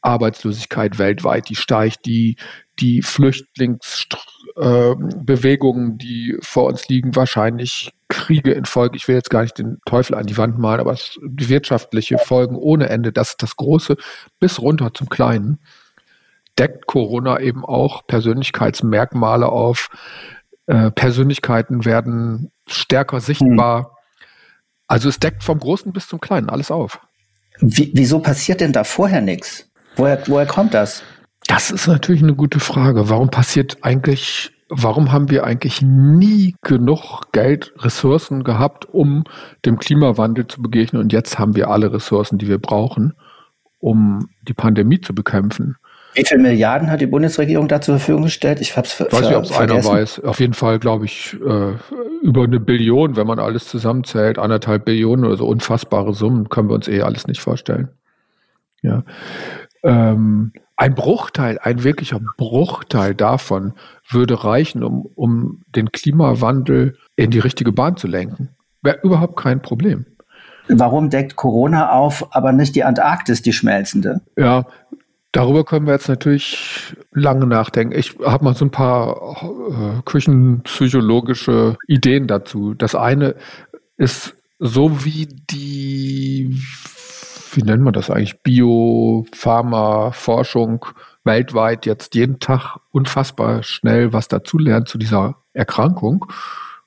Arbeitslosigkeit 0.00 0.98
weltweit, 0.98 1.48
die 1.48 1.56
steigt, 1.56 2.06
die, 2.06 2.36
die 2.78 3.02
Flüchtlingsbewegungen, 3.02 5.92
äh, 5.92 5.96
die 5.96 6.36
vor 6.40 6.66
uns 6.66 6.88
liegen, 6.88 7.16
wahrscheinlich 7.16 7.90
Kriege 8.08 8.52
in 8.52 8.64
Folge. 8.64 8.96
Ich 8.96 9.08
will 9.08 9.16
jetzt 9.16 9.30
gar 9.30 9.42
nicht 9.42 9.58
den 9.58 9.78
Teufel 9.84 10.14
an 10.14 10.26
die 10.26 10.36
Wand 10.36 10.58
malen, 10.58 10.80
aber 10.80 10.92
es, 10.92 11.18
wirtschaftliche 11.20 12.18
Folgen 12.18 12.56
ohne 12.56 12.88
Ende, 12.88 13.12
das 13.12 13.30
ist 13.30 13.42
das 13.42 13.56
Große, 13.56 13.96
bis 14.40 14.60
runter 14.60 14.94
zum 14.94 15.08
Kleinen, 15.08 15.58
deckt 16.58 16.86
Corona 16.86 17.40
eben 17.40 17.64
auch 17.64 18.06
Persönlichkeitsmerkmale 18.06 19.46
auf. 19.46 19.90
Äh, 20.66 20.90
Persönlichkeiten 20.90 21.84
werden 21.84 22.50
stärker 22.66 23.20
sichtbar. 23.20 23.78
Hm. 23.78 23.86
Also 24.86 25.08
es 25.08 25.18
deckt 25.18 25.44
vom 25.44 25.58
Großen 25.58 25.92
bis 25.92 26.08
zum 26.08 26.20
Kleinen 26.20 26.48
alles 26.48 26.70
auf. 26.70 27.00
Wie, 27.60 27.90
wieso 27.94 28.20
passiert 28.20 28.60
denn 28.60 28.72
da 28.72 28.84
vorher 28.84 29.20
nichts? 29.20 29.68
Woher, 29.98 30.22
woher 30.28 30.46
kommt 30.46 30.74
das? 30.74 31.02
Das 31.48 31.70
ist 31.70 31.88
natürlich 31.88 32.22
eine 32.22 32.34
gute 32.34 32.60
Frage. 32.60 33.10
Warum 33.10 33.30
passiert 33.30 33.78
eigentlich, 33.82 34.52
warum 34.68 35.10
haben 35.10 35.28
wir 35.28 35.44
eigentlich 35.44 35.82
nie 35.82 36.54
genug 36.62 37.32
Geld, 37.32 37.72
Ressourcen 37.78 38.44
gehabt, 38.44 38.86
um 38.86 39.24
dem 39.66 39.78
Klimawandel 39.78 40.46
zu 40.46 40.62
begegnen? 40.62 41.02
Und 41.02 41.12
jetzt 41.12 41.38
haben 41.38 41.56
wir 41.56 41.68
alle 41.68 41.92
Ressourcen, 41.92 42.38
die 42.38 42.46
wir 42.46 42.58
brauchen, 42.58 43.14
um 43.80 44.28
die 44.46 44.54
Pandemie 44.54 45.00
zu 45.00 45.14
bekämpfen. 45.14 45.76
Wie 46.14 46.24
viele 46.24 46.42
Milliarden 46.42 46.90
hat 46.90 47.00
die 47.00 47.06
Bundesregierung 47.06 47.66
da 47.66 47.80
zur 47.80 47.98
Verfügung 47.98 48.22
gestellt? 48.22 48.60
Ich 48.60 48.76
hab's 48.76 48.92
ver 48.92 49.10
weiß 49.10 49.20
nicht, 49.22 49.36
ob 49.36 49.44
es 49.44 49.52
einer 49.52 49.84
weiß. 49.84 50.20
Auf 50.24 50.38
jeden 50.38 50.54
Fall, 50.54 50.78
glaube 50.78 51.06
ich, 51.06 51.34
äh, 51.34 51.72
über 52.22 52.44
eine 52.44 52.60
Billion, 52.60 53.16
wenn 53.16 53.26
man 53.26 53.38
alles 53.40 53.66
zusammenzählt, 53.66 54.38
anderthalb 54.38 54.84
Billionen 54.84 55.24
oder 55.24 55.36
so 55.36 55.46
unfassbare 55.46 56.14
Summen, 56.14 56.48
können 56.48 56.68
wir 56.68 56.74
uns 56.74 56.88
eh 56.88 57.02
alles 57.02 57.26
nicht 57.26 57.40
vorstellen. 57.40 57.88
Ja. 58.82 59.02
Ähm, 59.82 60.52
ein 60.76 60.94
Bruchteil, 60.94 61.58
ein 61.60 61.82
wirklicher 61.82 62.20
Bruchteil 62.36 63.14
davon 63.14 63.74
würde 64.08 64.44
reichen, 64.44 64.84
um, 64.84 65.06
um 65.14 65.62
den 65.74 65.90
Klimawandel 65.90 66.96
in 67.16 67.32
die 67.32 67.40
richtige 67.40 67.72
Bahn 67.72 67.96
zu 67.96 68.06
lenken. 68.06 68.50
Wäre 68.82 69.00
überhaupt 69.02 69.36
kein 69.36 69.60
Problem. 69.60 70.06
Warum 70.68 71.10
deckt 71.10 71.34
Corona 71.34 71.90
auf, 71.90 72.34
aber 72.34 72.52
nicht 72.52 72.76
die 72.76 72.84
Antarktis, 72.84 73.42
die 73.42 73.52
schmelzende? 73.52 74.20
Ja, 74.36 74.66
darüber 75.32 75.64
können 75.64 75.86
wir 75.86 75.94
jetzt 75.94 76.08
natürlich 76.08 76.94
lange 77.12 77.46
nachdenken. 77.46 77.98
Ich 77.98 78.16
habe 78.24 78.44
mal 78.44 78.54
so 78.54 78.64
ein 78.64 78.70
paar 78.70 79.36
äh, 79.42 80.02
küchenpsychologische 80.04 81.76
Ideen 81.88 82.26
dazu. 82.28 82.74
Das 82.74 82.94
eine 82.94 83.34
ist 83.96 84.36
so 84.58 85.04
wie 85.04 85.26
die 85.26 86.60
wie 87.56 87.62
nennt 87.62 87.82
man 87.82 87.92
das 87.92 88.10
eigentlich, 88.10 88.42
Bio, 88.42 89.26
Pharma, 89.32 90.12
Forschung 90.12 90.86
weltweit 91.24 91.86
jetzt 91.86 92.14
jeden 92.14 92.40
Tag 92.40 92.78
unfassbar 92.90 93.62
schnell 93.62 94.12
was 94.12 94.28
dazulernt 94.28 94.88
zu 94.88 94.98
dieser 94.98 95.36
Erkrankung 95.52 96.26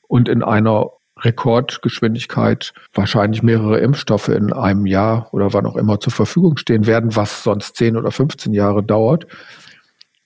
und 0.08 0.28
in 0.28 0.44
einer 0.44 0.90
Rekordgeschwindigkeit 1.20 2.74
wahrscheinlich 2.94 3.44
mehrere 3.44 3.80
Impfstoffe 3.80 4.30
in 4.30 4.52
einem 4.52 4.86
Jahr 4.86 5.34
oder 5.34 5.54
wann 5.54 5.66
auch 5.66 5.76
immer 5.76 6.00
zur 6.00 6.14
Verfügung 6.14 6.58
stehen 6.58 6.88
werden, 6.88 7.16
was 7.16 7.44
sonst 7.44 7.76
10 7.78 7.96
oder 7.98 8.12
15 8.12 8.54
Jahre 8.54 8.84
dauert. 8.84 9.28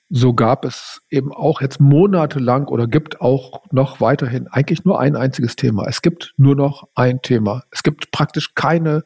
So 0.09 0.33
gab 0.33 0.65
es 0.65 1.01
eben 1.09 1.33
auch 1.33 1.61
jetzt 1.61 1.79
monatelang 1.81 2.67
oder 2.67 2.87
gibt 2.87 3.19
auch 3.19 3.63
noch 3.71 3.99
weiterhin 3.99 4.47
eigentlich 4.47 4.85
nur 4.85 4.99
ein 4.99 5.15
einziges 5.15 5.55
Thema. 5.55 5.87
Es 5.87 6.01
gibt 6.01 6.33
nur 6.37 6.55
noch 6.55 6.87
ein 6.95 7.21
Thema. 7.21 7.63
Es 7.71 7.83
gibt 7.83 8.11
praktisch 8.11 8.53
keine 8.53 9.03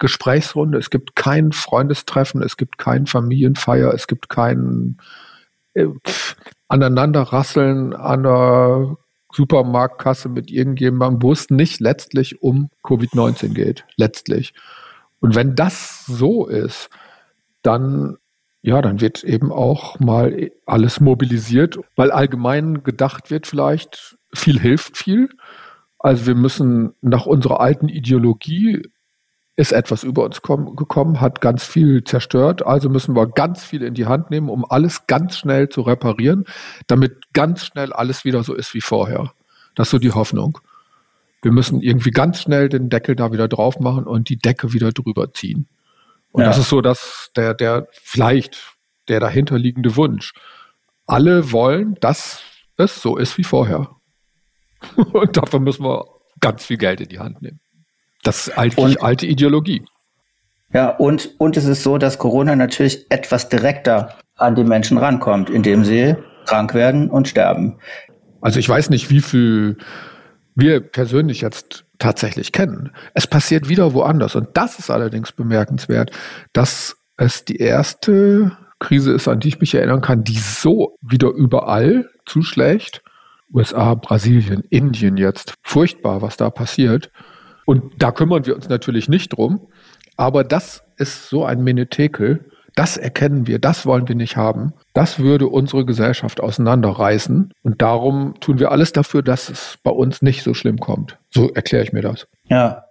Gesprächsrunde, 0.00 0.78
es 0.78 0.90
gibt 0.90 1.14
kein 1.14 1.52
Freundestreffen, 1.52 2.42
es 2.42 2.56
gibt 2.56 2.78
kein 2.78 3.06
Familienfeier, 3.06 3.94
es 3.94 4.08
gibt 4.08 4.28
kein 4.28 4.96
äh, 5.74 5.86
Aneinanderrasseln 6.66 7.94
an 7.94 8.24
der 8.24 8.96
Supermarktkasse 9.32 10.28
mit 10.28 10.50
irgendjemandem, 10.50 11.22
wo 11.22 11.32
es 11.32 11.50
nicht 11.50 11.78
letztlich 11.78 12.42
um 12.42 12.70
Covid-19 12.82 13.54
geht. 13.54 13.84
Letztlich. 13.96 14.54
Und 15.20 15.36
wenn 15.36 15.54
das 15.54 16.06
so 16.06 16.46
ist, 16.46 16.88
dann 17.62 18.16
ja, 18.62 18.82
dann 18.82 19.00
wird 19.00 19.24
eben 19.24 19.52
auch 19.52 19.98
mal 20.00 20.50
alles 20.66 21.00
mobilisiert, 21.00 21.78
weil 21.96 22.10
allgemein 22.10 22.82
gedacht 22.82 23.30
wird 23.30 23.46
vielleicht, 23.46 24.18
viel 24.34 24.60
hilft 24.60 24.98
viel. 24.98 25.30
Also 25.98 26.26
wir 26.26 26.34
müssen 26.34 26.92
nach 27.00 27.26
unserer 27.26 27.60
alten 27.60 27.88
Ideologie 27.88 28.82
ist 29.60 29.72
etwas 29.72 30.04
über 30.04 30.24
uns 30.24 30.40
gekommen, 30.40 31.20
hat 31.20 31.42
ganz 31.42 31.64
viel 31.64 32.02
zerstört. 32.02 32.64
Also 32.64 32.88
müssen 32.88 33.14
wir 33.14 33.26
ganz 33.26 33.62
viel 33.62 33.82
in 33.82 33.92
die 33.92 34.06
Hand 34.06 34.30
nehmen, 34.30 34.48
um 34.48 34.64
alles 34.64 35.06
ganz 35.06 35.36
schnell 35.36 35.68
zu 35.68 35.82
reparieren, 35.82 36.46
damit 36.86 37.34
ganz 37.34 37.66
schnell 37.66 37.92
alles 37.92 38.24
wieder 38.24 38.42
so 38.42 38.54
ist 38.54 38.72
wie 38.72 38.80
vorher. 38.80 39.34
Das 39.74 39.88
ist 39.88 39.90
so 39.90 39.98
die 39.98 40.12
Hoffnung. 40.12 40.58
Wir 41.42 41.52
müssen 41.52 41.82
irgendwie 41.82 42.10
ganz 42.10 42.40
schnell 42.40 42.70
den 42.70 42.88
Deckel 42.88 43.16
da 43.16 43.32
wieder 43.32 43.48
drauf 43.48 43.78
machen 43.80 44.04
und 44.04 44.30
die 44.30 44.38
Decke 44.38 44.72
wieder 44.72 44.92
drüber 44.92 45.34
ziehen. 45.34 45.68
Und 46.32 46.40
ja. 46.40 46.48
das 46.48 46.56
ist 46.56 46.70
so, 46.70 46.80
dass 46.80 47.30
der, 47.36 47.52
der 47.52 47.86
vielleicht 47.92 48.76
der 49.08 49.20
dahinterliegende 49.20 49.94
Wunsch. 49.94 50.32
Alle 51.06 51.52
wollen, 51.52 51.96
dass 52.00 52.42
es 52.78 53.02
so 53.02 53.18
ist 53.18 53.36
wie 53.36 53.44
vorher. 53.44 53.90
und 54.96 55.36
dafür 55.36 55.60
müssen 55.60 55.84
wir 55.84 56.06
ganz 56.40 56.64
viel 56.64 56.78
Geld 56.78 57.02
in 57.02 57.08
die 57.10 57.18
Hand 57.18 57.42
nehmen. 57.42 57.60
Das 58.22 58.48
ist 58.48 58.58
eigentlich 58.58 59.02
alte 59.02 59.26
Ideologie. 59.26 59.84
Ja, 60.72 60.90
und, 60.90 61.30
und 61.38 61.56
es 61.56 61.64
ist 61.64 61.82
so, 61.82 61.98
dass 61.98 62.18
Corona 62.18 62.54
natürlich 62.54 63.06
etwas 63.10 63.48
direkter 63.48 64.16
an 64.36 64.54
die 64.54 64.64
Menschen 64.64 64.98
rankommt, 64.98 65.50
indem 65.50 65.84
sie 65.84 66.16
krank 66.46 66.74
werden 66.74 67.10
und 67.10 67.28
sterben. 67.28 67.78
Also 68.40 68.58
ich 68.58 68.68
weiß 68.68 68.90
nicht, 68.90 69.10
wie 69.10 69.20
viel 69.20 69.76
wir 70.54 70.80
persönlich 70.80 71.40
jetzt 71.40 71.84
tatsächlich 71.98 72.52
kennen. 72.52 72.92
Es 73.14 73.26
passiert 73.26 73.68
wieder 73.68 73.92
woanders. 73.94 74.34
Und 74.34 74.48
das 74.54 74.78
ist 74.78 74.90
allerdings 74.90 75.32
bemerkenswert, 75.32 76.10
dass 76.52 76.96
es 77.16 77.44
die 77.44 77.56
erste 77.56 78.56
Krise 78.78 79.12
ist, 79.12 79.28
an 79.28 79.40
die 79.40 79.48
ich 79.48 79.60
mich 79.60 79.74
erinnern 79.74 80.00
kann, 80.00 80.24
die 80.24 80.38
so 80.38 80.96
wieder 81.02 81.28
überall 81.28 82.08
zuschlägt. 82.26 83.02
USA, 83.52 83.94
Brasilien, 83.94 84.64
Indien 84.70 85.16
jetzt. 85.16 85.54
Furchtbar, 85.62 86.22
was 86.22 86.36
da 86.36 86.50
passiert. 86.50 87.10
Und 87.70 88.02
da 88.02 88.10
kümmern 88.10 88.46
wir 88.46 88.56
uns 88.56 88.68
natürlich 88.68 89.08
nicht 89.08 89.28
drum. 89.28 89.68
Aber 90.16 90.42
das 90.42 90.82
ist 90.96 91.28
so 91.28 91.44
ein 91.44 91.62
Menetekel. 91.62 92.50
das 92.74 92.96
erkennen 92.96 93.46
wir, 93.46 93.60
das 93.60 93.86
wollen 93.86 94.08
wir 94.08 94.16
nicht 94.16 94.36
haben, 94.36 94.72
das 94.92 95.20
würde 95.20 95.46
unsere 95.46 95.84
Gesellschaft 95.84 96.40
auseinanderreißen. 96.40 97.52
Und 97.62 97.80
darum 97.80 98.34
tun 98.40 98.58
wir 98.58 98.72
alles 98.72 98.90
dafür, 98.90 99.22
dass 99.22 99.48
es 99.48 99.78
bei 99.84 99.92
uns 99.92 100.20
nicht 100.20 100.42
so 100.42 100.52
schlimm 100.52 100.78
kommt. 100.78 101.16
So 101.30 101.50
erkläre 101.50 101.84
ich 101.84 101.92
mir 101.92 102.02
das. 102.02 102.26
Ja. 102.48 102.86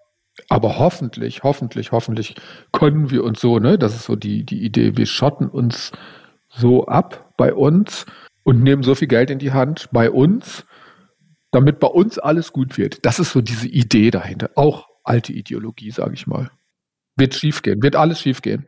Aber 0.48 0.80
hoffentlich, 0.80 1.44
hoffentlich, 1.44 1.92
hoffentlich 1.92 2.36
können 2.72 3.12
wir 3.12 3.26
uns 3.26 3.42
so, 3.42 3.60
ne, 3.60 3.78
das 3.78 3.96
ist 3.96 4.06
so 4.06 4.16
die, 4.16 4.46
die 4.46 4.64
Idee, 4.64 4.96
wir 4.96 5.08
schotten 5.08 5.50
uns 5.50 5.92
so 6.48 6.86
ab 6.86 7.34
bei 7.36 7.54
uns 7.54 8.06
und 8.44 8.64
nehmen 8.64 8.84
so 8.84 8.96
viel 8.96 9.10
Geld 9.10 9.30
in 9.30 9.40
die 9.40 9.52
Hand 9.52 9.90
bei 9.92 10.10
uns, 10.10 10.66
damit 11.52 11.80
bei 11.80 11.88
uns 11.88 12.20
alles 12.20 12.54
gut 12.54 12.78
wird. 12.78 13.06
Das 13.06 13.20
ist 13.20 13.32
so 13.32 13.42
diese 13.42 13.68
Idee 13.68 14.12
dahinter. 14.12 14.52
Auch 14.56 14.88
alte 15.04 15.34
Ideologie, 15.34 15.92
sage 15.92 16.14
ich 16.14 16.28
mal. 16.28 16.52
Wird 17.16 17.36
schiefgehen, 17.36 17.82
wird 17.82 17.96
alles 17.96 18.22
schiefgehen. 18.22 18.68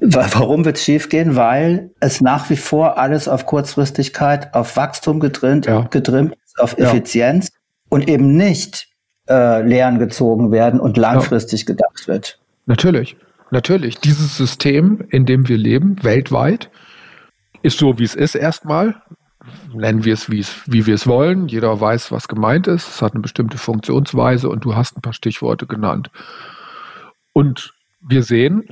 Warum 0.00 0.64
wird 0.64 0.76
es 0.76 0.84
schiefgehen? 0.84 1.36
Weil 1.36 1.90
es 2.00 2.20
nach 2.20 2.50
wie 2.50 2.56
vor 2.56 2.98
alles 2.98 3.28
auf 3.28 3.46
Kurzfristigkeit, 3.46 4.52
auf 4.52 4.76
Wachstum 4.76 5.20
getrimmt, 5.20 5.66
ja. 5.66 5.82
getrimmt 5.82 6.34
auf 6.58 6.76
Effizienz 6.78 7.50
ja. 7.52 7.58
und 7.90 8.08
eben 8.08 8.36
nicht 8.36 8.88
äh, 9.28 9.62
Lehren 9.62 9.98
gezogen 9.98 10.50
werden 10.50 10.80
und 10.80 10.96
langfristig 10.96 11.60
ja. 11.60 11.66
gedacht 11.66 12.08
wird. 12.08 12.40
Natürlich, 12.66 13.16
natürlich. 13.50 13.98
Dieses 13.98 14.36
System, 14.36 15.06
in 15.10 15.26
dem 15.26 15.48
wir 15.48 15.56
leben, 15.56 16.02
weltweit, 16.02 16.70
ist 17.62 17.78
so, 17.78 17.98
wie 17.98 18.04
es 18.04 18.14
ist 18.14 18.34
erstmal. 18.34 19.00
Nennen 19.74 20.04
wir 20.04 20.14
es, 20.14 20.30
wie, 20.30 20.44
wir 20.66 20.94
es 20.94 21.06
wollen. 21.06 21.48
Jeder 21.48 21.80
weiß, 21.80 22.12
was 22.12 22.28
gemeint 22.28 22.66
ist. 22.66 22.88
Es 22.88 23.02
hat 23.02 23.12
eine 23.12 23.22
bestimmte 23.22 23.58
Funktionsweise 23.58 24.48
und 24.48 24.64
du 24.64 24.74
hast 24.74 24.96
ein 24.96 25.02
paar 25.02 25.12
Stichworte 25.12 25.66
genannt. 25.66 26.10
Und 27.32 27.74
wir 28.00 28.22
sehen, 28.22 28.68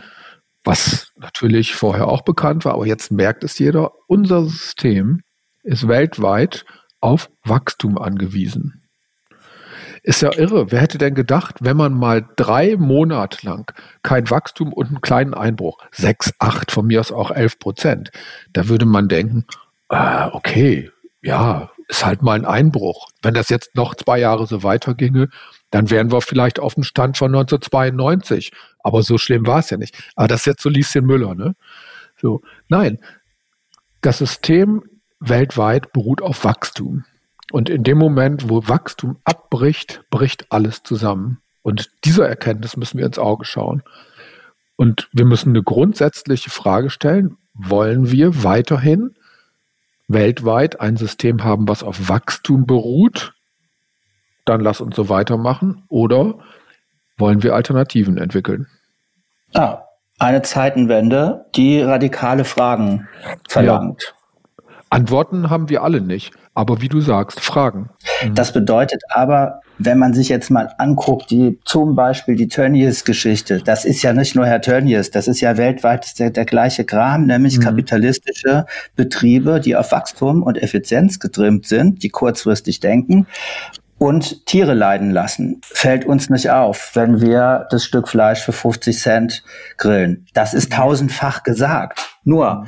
was 0.64 1.12
natürlich 1.16 1.74
vorher 1.74 2.08
auch 2.08 2.22
bekannt 2.22 2.64
war, 2.64 2.74
aber 2.74 2.86
jetzt 2.86 3.10
merkt 3.10 3.44
es 3.44 3.58
jeder, 3.58 3.92
unser 4.06 4.44
System 4.44 5.22
ist 5.62 5.88
weltweit 5.88 6.64
auf 7.00 7.30
Wachstum 7.44 7.98
angewiesen. 7.98 8.82
Ist 10.04 10.22
ja 10.22 10.32
irre. 10.36 10.72
Wer 10.72 10.80
hätte 10.80 10.98
denn 10.98 11.14
gedacht, 11.14 11.56
wenn 11.60 11.76
man 11.76 11.94
mal 11.94 12.26
drei 12.36 12.76
Monate 12.76 13.46
lang 13.46 13.72
kein 14.02 14.28
Wachstum 14.30 14.72
und 14.72 14.88
einen 14.88 15.00
kleinen 15.00 15.34
Einbruch, 15.34 15.78
sechs, 15.92 16.32
acht, 16.40 16.72
von 16.72 16.86
mir 16.88 16.98
aus 16.98 17.12
auch 17.12 17.30
elf 17.30 17.60
Prozent, 17.60 18.10
da 18.52 18.68
würde 18.68 18.84
man 18.84 19.08
denken, 19.08 19.46
äh, 19.92 20.28
okay, 20.32 20.90
ja, 21.20 21.70
ist 21.88 22.04
halt 22.04 22.22
mal 22.22 22.34
ein 22.34 22.46
Einbruch. 22.46 23.08
Wenn 23.22 23.34
das 23.34 23.50
jetzt 23.50 23.76
noch 23.76 23.94
zwei 23.94 24.18
Jahre 24.18 24.46
so 24.46 24.62
weiterginge, 24.62 25.28
dann 25.70 25.90
wären 25.90 26.10
wir 26.10 26.20
vielleicht 26.22 26.58
auf 26.58 26.74
dem 26.74 26.82
Stand 26.82 27.18
von 27.18 27.34
1992. 27.34 28.52
Aber 28.80 29.02
so 29.02 29.18
schlimm 29.18 29.46
war 29.46 29.60
es 29.60 29.70
ja 29.70 29.76
nicht. 29.76 29.96
Aber 30.16 30.28
das 30.28 30.40
ist 30.40 30.46
jetzt 30.46 30.62
so 30.62 30.68
Lieschen 30.68 31.04
Müller, 31.04 31.34
ne? 31.34 31.54
So, 32.20 32.42
nein. 32.68 32.98
Das 34.00 34.18
System 34.18 34.82
weltweit 35.20 35.92
beruht 35.92 36.22
auf 36.22 36.44
Wachstum. 36.44 37.04
Und 37.52 37.68
in 37.68 37.84
dem 37.84 37.98
Moment, 37.98 38.48
wo 38.48 38.66
Wachstum 38.66 39.18
abbricht, 39.24 40.02
bricht 40.10 40.46
alles 40.50 40.82
zusammen. 40.82 41.38
Und 41.60 41.90
dieser 42.04 42.26
Erkenntnis 42.26 42.76
müssen 42.76 42.98
wir 42.98 43.06
ins 43.06 43.18
Auge 43.18 43.44
schauen. 43.44 43.82
Und 44.76 45.08
wir 45.12 45.26
müssen 45.26 45.50
eine 45.50 45.62
grundsätzliche 45.62 46.50
Frage 46.50 46.90
stellen, 46.90 47.36
wollen 47.54 48.10
wir 48.10 48.42
weiterhin 48.42 49.14
weltweit 50.12 50.80
ein 50.80 50.96
System 50.96 51.44
haben, 51.44 51.68
was 51.68 51.82
auf 51.82 52.08
Wachstum 52.08 52.66
beruht? 52.66 53.34
Dann 54.44 54.60
lass 54.60 54.80
uns 54.80 54.96
so 54.96 55.08
weitermachen. 55.08 55.84
Oder 55.88 56.38
wollen 57.16 57.42
wir 57.42 57.54
Alternativen 57.54 58.18
entwickeln? 58.18 58.66
Ah, 59.54 59.82
eine 60.18 60.42
Zeitenwende, 60.42 61.46
die 61.54 61.80
radikale 61.80 62.44
Fragen 62.44 63.08
verlangt. 63.48 64.14
Ja. 64.58 64.64
Antworten 64.90 65.50
haben 65.50 65.68
wir 65.68 65.82
alle 65.82 66.00
nicht. 66.00 66.34
Aber 66.54 66.82
wie 66.82 66.88
du 66.88 67.00
sagst, 67.00 67.40
Fragen. 67.40 67.88
Mhm. 68.22 68.34
Das 68.34 68.52
bedeutet 68.52 69.02
aber, 69.08 69.60
wenn 69.78 69.98
man 69.98 70.12
sich 70.12 70.28
jetzt 70.28 70.50
mal 70.50 70.72
anguckt, 70.78 71.30
die 71.30 71.58
zum 71.64 71.94
Beispiel 71.96 72.36
die 72.36 72.48
Tönnies-Geschichte, 72.48 73.62
das 73.62 73.84
ist 73.84 74.02
ja 74.02 74.12
nicht 74.12 74.36
nur 74.36 74.46
Herr 74.46 74.60
Tönnies, 74.60 75.10
das 75.10 75.28
ist 75.28 75.40
ja 75.40 75.56
weltweit 75.56 76.18
der, 76.18 76.30
der 76.30 76.44
gleiche 76.44 76.84
Kram, 76.84 77.26
nämlich 77.26 77.58
mhm. 77.58 77.62
kapitalistische 77.62 78.66
Betriebe, 78.96 79.60
die 79.60 79.76
auf 79.76 79.92
Wachstum 79.92 80.42
und 80.42 80.62
Effizienz 80.62 81.18
getrimmt 81.20 81.66
sind, 81.66 82.02
die 82.02 82.10
kurzfristig 82.10 82.80
denken 82.80 83.26
und 84.02 84.46
Tiere 84.46 84.74
leiden 84.74 85.12
lassen. 85.12 85.60
Fällt 85.62 86.04
uns 86.04 86.28
nicht 86.28 86.50
auf, 86.50 86.90
wenn 86.94 87.20
wir 87.20 87.68
das 87.70 87.84
Stück 87.84 88.08
Fleisch 88.08 88.40
für 88.40 88.52
50 88.52 88.98
Cent 88.98 89.44
grillen. 89.78 90.26
Das 90.34 90.54
ist 90.54 90.72
tausendfach 90.72 91.44
gesagt. 91.44 92.00
Nur, 92.24 92.66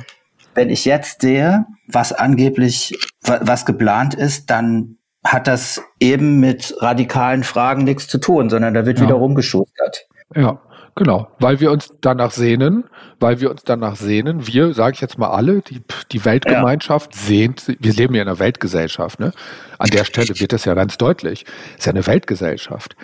wenn 0.55 0.69
ich 0.69 0.85
jetzt 0.85 1.21
sehe, 1.21 1.65
was 1.87 2.13
angeblich, 2.13 2.97
was 3.21 3.65
geplant 3.65 4.15
ist, 4.15 4.49
dann 4.49 4.97
hat 5.23 5.47
das 5.47 5.83
eben 5.99 6.39
mit 6.39 6.75
radikalen 6.79 7.43
Fragen 7.43 7.83
nichts 7.83 8.07
zu 8.07 8.19
tun, 8.19 8.49
sondern 8.49 8.73
da 8.73 8.85
wird 8.85 8.99
ja. 8.99 9.05
wieder 9.05 9.15
rumgeschustert. 9.15 10.07
Ja, 10.35 10.61
genau. 10.93 11.27
Weil 11.39 11.59
wir 11.59 11.71
uns 11.71 11.93
danach 12.01 12.31
sehnen, 12.31 12.85
weil 13.19 13.41
wir 13.41 13.49
uns 13.49 13.63
danach 13.63 13.95
sehnen, 13.95 14.47
wir, 14.47 14.73
sage 14.73 14.95
ich 14.95 15.01
jetzt 15.01 15.17
mal 15.17 15.29
alle, 15.29 15.61
die, 15.61 15.81
die 16.11 16.23
Weltgemeinschaft 16.25 17.15
ja. 17.15 17.21
sehnt, 17.21 17.67
wir 17.67 17.93
leben 17.93 18.13
ja 18.13 18.21
in 18.21 18.27
einer 18.27 18.39
Weltgesellschaft, 18.39 19.19
ne? 19.19 19.31
An 19.79 19.89
der 19.89 20.05
Stelle 20.05 20.39
wird 20.39 20.53
das 20.53 20.65
ja 20.65 20.73
ganz 20.73 20.97
deutlich. 20.97 21.45
Es 21.71 21.79
ist 21.79 21.85
ja 21.87 21.91
eine 21.91 22.05
Weltgesellschaft. 22.05 22.95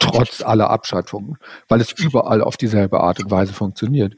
Trotz 0.00 0.42
aller 0.42 0.70
Abschattungen, 0.70 1.36
weil 1.68 1.80
es 1.80 1.92
überall 1.92 2.42
auf 2.42 2.56
dieselbe 2.56 3.00
Art 3.00 3.20
und 3.20 3.30
Weise 3.30 3.52
funktioniert. 3.52 4.14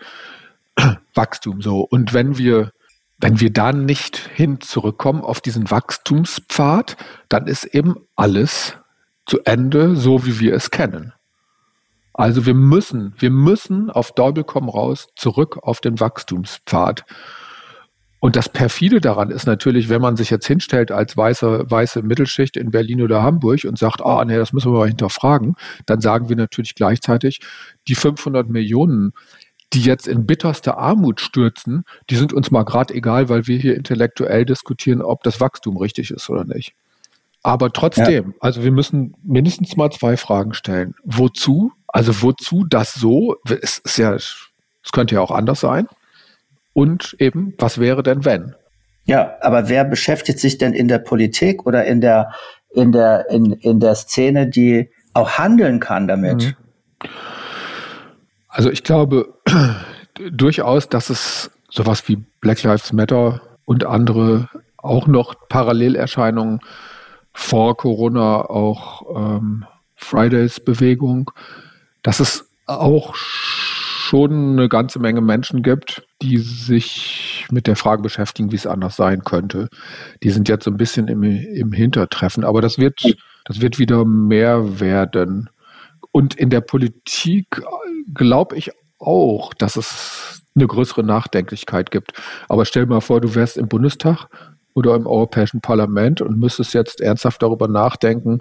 Wachstum 1.15 1.61
so. 1.61 1.81
Und 1.81 2.13
wenn 2.13 2.39
wir, 2.39 2.73
wenn 3.19 3.41
wir 3.41 3.53
da 3.53 3.73
nicht 3.73 4.17
hin 4.17 4.61
zurückkommen 4.61 5.23
auf 5.23 5.41
diesen 5.41 5.71
Wachstumspfad, 5.71 6.97
dann 7.29 7.47
ist 7.47 7.65
eben 7.65 7.97
alles 8.17 8.77
zu 9.27 9.41
Ende, 9.45 9.97
so 9.97 10.27
wie 10.27 10.41
wir 10.41 10.55
es 10.55 10.71
kennen. 10.71 11.13
Also 12.13 12.47
wir 12.47 12.55
müssen, 12.55 13.15
wir 13.19 13.31
müssen 13.31 13.91
auf 13.91 14.15
Teufel 14.15 14.45
komm 14.45 14.69
raus 14.69 15.09
zurück 15.17 15.59
auf 15.63 15.81
den 15.81 15.99
Wachstumspfad. 15.99 17.05
Und 18.21 18.37
das 18.37 18.49
perfide 18.49 19.03
daran 19.03 19.31
ist 19.31 19.47
natürlich, 19.47 19.91
wenn 19.91 20.01
man 20.01 20.17
sich 20.17 20.31
jetzt 20.31 20.47
hinstellt 20.47 20.91
als 20.91 21.15
weiße, 21.15 21.71
weiße 21.71 22.03
Mittelschicht 22.03 22.57
in 22.57 22.71
Berlin 22.71 23.03
oder 23.03 23.23
Hamburg 23.23 23.65
und 23.65 23.79
sagt, 23.79 24.01
ah, 24.01 24.25
nee, 24.25 24.37
das 24.37 24.55
müssen 24.55 24.73
wir 24.73 24.79
mal 24.79 24.89
hinterfragen, 24.89 25.57
dann 25.85 26.01
sagen 26.01 26.31
wir 26.31 26.37
natürlich 26.37 26.75
gleichzeitig, 26.75 27.41
die 27.87 27.95
500 27.95 28.49
Millionen, 28.49 29.13
die 29.73 29.83
jetzt 29.83 30.07
in 30.07 30.27
bitterste 30.27 30.77
Armut 30.77 31.21
stürzen, 31.21 31.85
die 32.11 32.17
sind 32.17 32.33
uns 32.33 32.51
mal 32.51 32.65
gerade 32.65 32.95
egal, 32.95 33.29
weil 33.29 33.47
wir 33.47 33.59
hier 33.59 33.75
intellektuell 33.75 34.45
diskutieren, 34.45 35.03
ob 35.03 35.23
das 35.23 35.41
Wachstum 35.41 35.77
richtig 35.77 36.11
ist 36.11 36.31
oder 36.31 36.45
nicht. 36.45 36.75
Aber 37.43 37.73
trotzdem, 37.73 38.29
ja. 38.29 38.35
also 38.41 38.63
wir 38.63 38.73
müssen 38.73 39.15
mindestens 39.23 39.77
mal 39.77 39.91
zwei 39.91 40.17
Fragen 40.17 40.55
stellen. 40.55 40.95
Wozu? 41.05 41.73
Also 41.89 42.23
wozu 42.23 42.65
das 42.65 42.95
so? 42.95 43.37
Es 43.63 43.79
ist 43.79 43.99
ja, 43.99 44.15
es 44.15 44.49
könnte 44.93 45.17
ja 45.17 45.21
auch 45.21 45.31
anders 45.31 45.61
sein. 45.61 45.87
Und 46.73 47.15
eben, 47.19 47.55
was 47.59 47.79
wäre 47.79 48.03
denn 48.03 48.25
wenn? 48.25 48.55
Ja, 49.05 49.37
aber 49.43 49.69
wer 49.69 49.85
beschäftigt 49.85 50.39
sich 50.41 50.57
denn 50.57 50.73
in 50.73 50.89
der 50.89 50.99
Politik 50.99 51.67
oder 51.67 51.85
in 51.85 52.01
der, 52.01 52.33
in 52.71 52.93
der, 52.93 53.29
in, 53.31 53.53
in 53.53 53.79
der 53.79 53.95
Szene, 53.95 54.49
die 54.49 54.91
auch 55.13 55.33
handeln 55.33 55.81
kann 55.81 56.09
damit? 56.09 56.57
Mhm. 57.03 57.11
Also 58.55 58.71
ich 58.71 58.85
glaube 58.85 59.35
durchaus, 60.31 60.89
dass 60.89 61.11
es 61.11 61.51
sowas 61.69 62.09
wie 62.09 62.25
Black 62.41 62.63
Lives 62.63 62.93
Matter 62.93 63.41
und 63.65 63.85
andere 63.85 64.49
auch 64.77 65.09
noch 65.09 65.35
Parallelerscheinungen 65.49 66.61
vor 67.33 67.77
Corona, 67.77 68.43
auch 68.43 69.03
ähm, 69.17 69.65
Fridays-Bewegung, 69.97 71.33
dass 72.05 72.21
es 72.21 72.49
auch 72.67 73.17
schon 73.17 74.53
eine 74.53 74.69
ganze 74.69 75.01
Menge 75.01 75.21
Menschen 75.21 75.65
gibt, 75.65 76.07
die 76.23 76.39
sich 76.39 77.47
mit 77.51 77.67
der 77.67 77.75
Frage 77.75 78.03
beschäftigen, 78.03 78.53
wie 78.53 78.57
es 78.57 78.69
anders 78.69 78.95
sein 78.95 79.25
könnte. 79.25 79.69
Die 80.23 80.31
sind 80.31 80.49
jetzt 80.49 80.65
so 80.65 80.71
ein 80.71 80.77
bisschen 80.77 81.09
im, 81.09 81.25
im 81.25 81.73
Hintertreffen, 81.73 82.45
aber 82.45 82.61
das 82.61 82.79
wird, 82.79 83.03
das 83.47 83.61
wird 83.61 83.81
wieder 83.81 84.05
mehr 84.05 84.79
werden. 84.79 85.51
Und 86.17 86.35
in 86.37 86.49
der 86.49 86.61
Politik 86.61 87.61
glaube 88.15 88.57
ich 88.57 88.71
auch, 89.01 89.53
dass 89.53 89.75
es 89.75 90.43
eine 90.55 90.69
größere 90.69 91.03
Nachdenklichkeit 91.03 91.91
gibt. 91.91 92.13
Aber 92.49 92.65
stell 92.65 92.85
dir 92.85 92.91
mal 92.91 93.01
vor, 93.01 93.21
du 93.21 93.35
wärst 93.35 93.57
im 93.57 93.67
Bundestag 93.67 94.29
oder 94.75 94.95
im 94.95 95.09
Europäischen 95.09 95.61
Parlament 95.61 96.21
und 96.21 96.39
müsstest 96.39 96.73
jetzt 96.73 97.01
ernsthaft 97.01 97.43
darüber 97.43 97.67
nachdenken, 97.67 98.39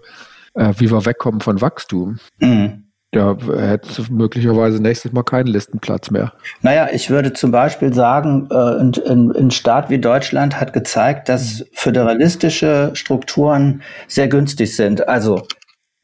äh, 0.53 0.71
wie 0.77 0.91
wir 0.91 1.03
wegkommen 1.07 1.41
von 1.41 1.61
Wachstum. 1.61 2.19
Mhm. 2.37 2.83
Ja, 3.15 3.35
hättest 3.57 3.97
du 3.97 4.03
möglicherweise 4.13 4.79
nächstes 4.79 5.11
Mal 5.11 5.23
keinen 5.23 5.47
Listenplatz 5.47 6.11
mehr. 6.11 6.33
Naja, 6.61 6.89
ich 6.93 7.09
würde 7.09 7.33
zum 7.33 7.49
Beispiel 7.49 7.91
sagen, 7.91 8.49
äh, 8.51 9.09
ein, 9.09 9.49
Staat 9.49 9.89
wie 9.89 9.99
Deutschland 9.99 10.59
hat 10.59 10.73
gezeigt, 10.73 11.27
dass 11.27 11.65
föderalistische 11.73 12.91
Strukturen 12.93 13.81
sehr 14.07 14.27
günstig 14.27 14.75
sind. 14.75 15.07
Also. 15.07 15.47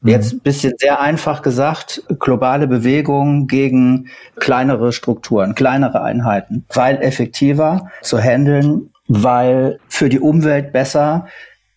Jetzt 0.02 0.32
ein 0.32 0.40
bisschen 0.40 0.72
sehr 0.78 1.00
einfach 1.00 1.42
gesagt, 1.42 2.02
globale 2.18 2.66
Bewegung 2.66 3.46
gegen 3.46 4.08
kleinere 4.36 4.92
Strukturen, 4.92 5.54
kleinere 5.54 6.02
Einheiten, 6.02 6.64
weil 6.72 7.02
effektiver 7.02 7.90
zu 8.00 8.18
handeln, 8.18 8.90
weil 9.08 9.78
für 9.88 10.08
die 10.08 10.20
Umwelt 10.20 10.72
besser, 10.72 11.26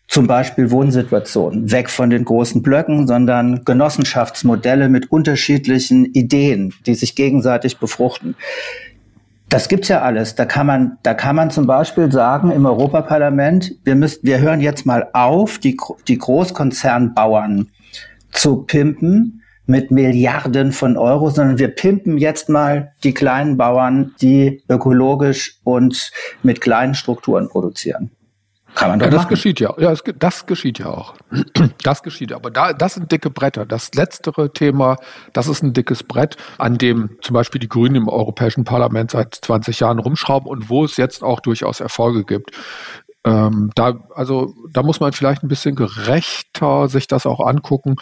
zum 0.08 0.28
Beispiel 0.28 0.72
Wohnsituationen, 0.72 1.72
weg 1.72 1.90
von 1.90 2.12
den 2.12 2.24
großen 2.24 2.62
Blöcken, 2.62 3.08
sondern 3.08 3.66
Genossenschaftsmodelle 3.66 4.88
mit 4.88 5.12
unterschiedlichen 5.12 6.06
Ideen, 6.06 6.74
die 6.86 6.96
sich 6.96 7.16
gegenseitig 7.16 7.78
befruchten. 7.78 8.36
Das 9.50 9.68
gibt's 9.68 9.88
ja 9.88 10.02
alles. 10.02 10.36
Da 10.36 10.46
kann 10.46 10.68
man, 10.68 10.98
da 11.04 11.14
kann 11.14 11.36
man 11.36 11.52
zum 11.52 11.68
Beispiel 11.68 12.12
sagen 12.12 12.52
im 12.52 12.66
Europaparlament, 12.66 13.76
wir 13.84 13.96
müssen, 13.96 14.20
wir 14.24 14.40
hören 14.40 14.62
jetzt 14.62 14.86
mal 14.86 15.10
auf, 15.14 15.58
die, 15.58 15.78
die 16.08 16.18
Großkonzernbauern 16.18 17.70
zu 18.34 18.64
pimpen 18.64 19.42
mit 19.66 19.92
Milliarden 19.92 20.72
von 20.74 20.98
Euro, 20.98 21.30
sondern 21.30 21.58
wir 21.58 21.70
pimpen 21.70 22.18
jetzt 22.18 22.50
mal 22.50 22.94
die 23.04 23.14
kleinen 23.14 23.58
Bauern, 23.58 24.14
die 24.22 24.62
ökologisch 24.70 25.60
und 25.64 26.12
mit 26.42 26.60
kleinen 26.60 26.96
Strukturen 26.96 27.48
produzieren. 27.48 28.12
Kann 28.76 28.90
man 28.90 29.00
doch 29.00 29.06
ja, 29.06 29.12
das 29.12 29.24
machen. 29.24 29.30
geschieht 29.30 29.60
ja. 29.60 29.74
Ja, 29.78 29.92
das, 29.92 30.04
das 30.18 30.46
geschieht 30.46 30.80
ja 30.80 30.88
auch. 30.88 31.16
Das 31.84 32.02
geschieht. 32.02 32.32
Aber 32.32 32.50
da, 32.50 32.74
das 32.74 32.94
sind 32.96 33.12
dicke 33.12 33.30
Bretter. 33.30 33.66
Das 33.66 33.94
letztere 33.94 34.52
Thema, 34.52 34.98
das 35.34 35.48
ist 35.48 35.64
ein 35.64 35.74
dickes 35.74 36.04
Brett, 36.04 36.38
an 36.58 36.78
dem 36.78 37.18
zum 37.22 37.34
Beispiel 37.34 37.60
die 37.60 37.68
Grünen 37.68 37.96
im 37.96 38.08
Europäischen 38.08 38.64
Parlament 38.64 39.12
seit 39.12 39.36
20 39.36 39.82
Jahren 39.82 40.00
rumschrauben 40.00 40.50
und 40.50 40.70
wo 40.70 40.86
es 40.86 40.98
jetzt 40.98 41.24
auch 41.24 41.42
durchaus 41.42 41.82
Erfolge 41.82 42.24
gibt. 42.24 42.52
Ähm, 43.26 43.72
da, 43.76 44.00
also, 44.16 44.54
da 44.72 44.84
muss 44.84 45.00
man 45.00 45.14
vielleicht 45.14 45.44
ein 45.44 45.48
bisschen 45.48 45.76
gerechter 45.76 46.90
sich 46.90 47.08
das 47.08 47.26
auch 47.26 47.40
angucken. 47.40 47.96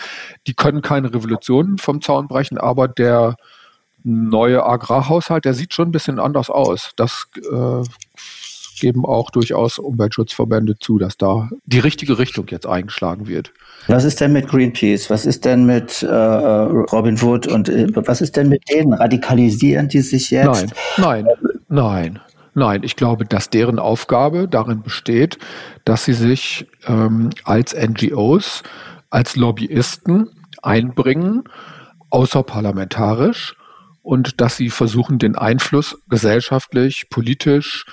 Die 0.47 0.53
können 0.53 0.81
keine 0.81 1.13
Revolution 1.13 1.77
vom 1.77 2.01
Zaun 2.01 2.27
brechen, 2.27 2.57
aber 2.57 2.87
der 2.87 3.35
neue 4.03 4.65
Agrarhaushalt, 4.65 5.45
der 5.45 5.53
sieht 5.53 5.73
schon 5.73 5.89
ein 5.89 5.91
bisschen 5.91 6.19
anders 6.19 6.49
aus. 6.49 6.91
Das 6.95 7.27
äh, 7.35 7.83
geben 8.79 9.05
auch 9.05 9.29
durchaus 9.29 9.77
Umweltschutzverbände 9.77 10.77
zu, 10.79 10.97
dass 10.97 11.15
da 11.15 11.49
die 11.65 11.79
richtige 11.79 12.17
Richtung 12.17 12.47
jetzt 12.49 12.65
eingeschlagen 12.65 13.27
wird. 13.27 13.53
Was 13.87 14.03
ist 14.03 14.19
denn 14.19 14.33
mit 14.33 14.47
Greenpeace? 14.47 15.09
Was 15.09 15.25
ist 15.25 15.45
denn 15.45 15.65
mit 15.65 16.01
äh, 16.01 16.13
Robin 16.13 17.21
Wood 17.21 17.47
und 17.47 17.69
äh, 17.69 17.87
was 17.93 18.21
ist 18.21 18.35
denn 18.35 18.49
mit 18.49 18.63
denen? 18.69 18.93
Radikalisieren 18.93 19.87
die 19.87 20.01
sich 20.01 20.31
jetzt? 20.31 20.73
Nein, 20.97 21.25
nein, 21.25 21.27
nein. 21.69 22.19
Nein, 22.53 22.83
ich 22.83 22.95
glaube, 22.95 23.25
dass 23.25 23.49
deren 23.49 23.79
Aufgabe 23.79 24.47
darin 24.47 24.81
besteht, 24.81 25.37
dass 25.85 26.03
sie 26.05 26.13
sich 26.13 26.67
ähm, 26.85 27.29
als 27.45 27.73
NGOs, 27.73 28.63
als 29.09 29.35
Lobbyisten 29.35 30.29
einbringen, 30.61 31.43
außerparlamentarisch 32.09 33.55
und 34.01 34.41
dass 34.41 34.57
sie 34.57 34.69
versuchen, 34.69 35.17
den 35.17 35.35
Einfluss 35.35 35.97
gesellschaftlich, 36.09 37.09
politisch, 37.09 37.85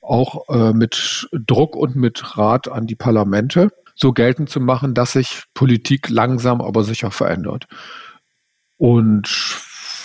auch 0.00 0.48
äh, 0.48 0.72
mit 0.72 1.28
Druck 1.32 1.76
und 1.76 1.96
mit 1.96 2.38
Rat 2.38 2.68
an 2.68 2.86
die 2.86 2.96
Parlamente 2.96 3.70
so 3.94 4.12
geltend 4.12 4.48
zu 4.48 4.60
machen, 4.60 4.94
dass 4.94 5.12
sich 5.12 5.44
Politik 5.54 6.08
langsam 6.08 6.62
aber 6.62 6.84
sicher 6.84 7.10
verändert. 7.10 7.66
Und 8.76 9.47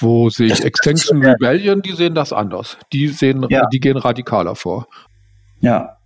wo 0.03 0.29
sehe 0.29 0.47
ich 0.47 0.63
Extinction 0.63 1.23
Rebellion, 1.23 1.81
die 1.81 1.93
sehen 1.93 2.13
das 2.13 2.33
anders. 2.33 2.77
Die 2.91 3.07
sehen, 3.07 3.45
ja. 3.49 3.65
die 3.67 3.79
gehen 3.79 3.97
radikaler 3.97 4.55
vor. 4.55 4.87
Ja. 5.61 5.97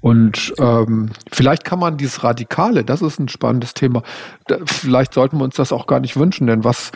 Und 0.00 0.54
ähm, 0.58 1.10
vielleicht 1.32 1.64
kann 1.64 1.80
man 1.80 1.96
dieses 1.96 2.22
Radikale, 2.22 2.84
das 2.84 3.02
ist 3.02 3.18
ein 3.18 3.28
spannendes 3.28 3.74
Thema. 3.74 4.02
Da, 4.46 4.58
vielleicht 4.64 5.14
sollten 5.14 5.38
wir 5.38 5.44
uns 5.44 5.56
das 5.56 5.72
auch 5.72 5.86
gar 5.86 6.00
nicht 6.00 6.16
wünschen, 6.16 6.46
denn 6.46 6.62
was, 6.62 6.92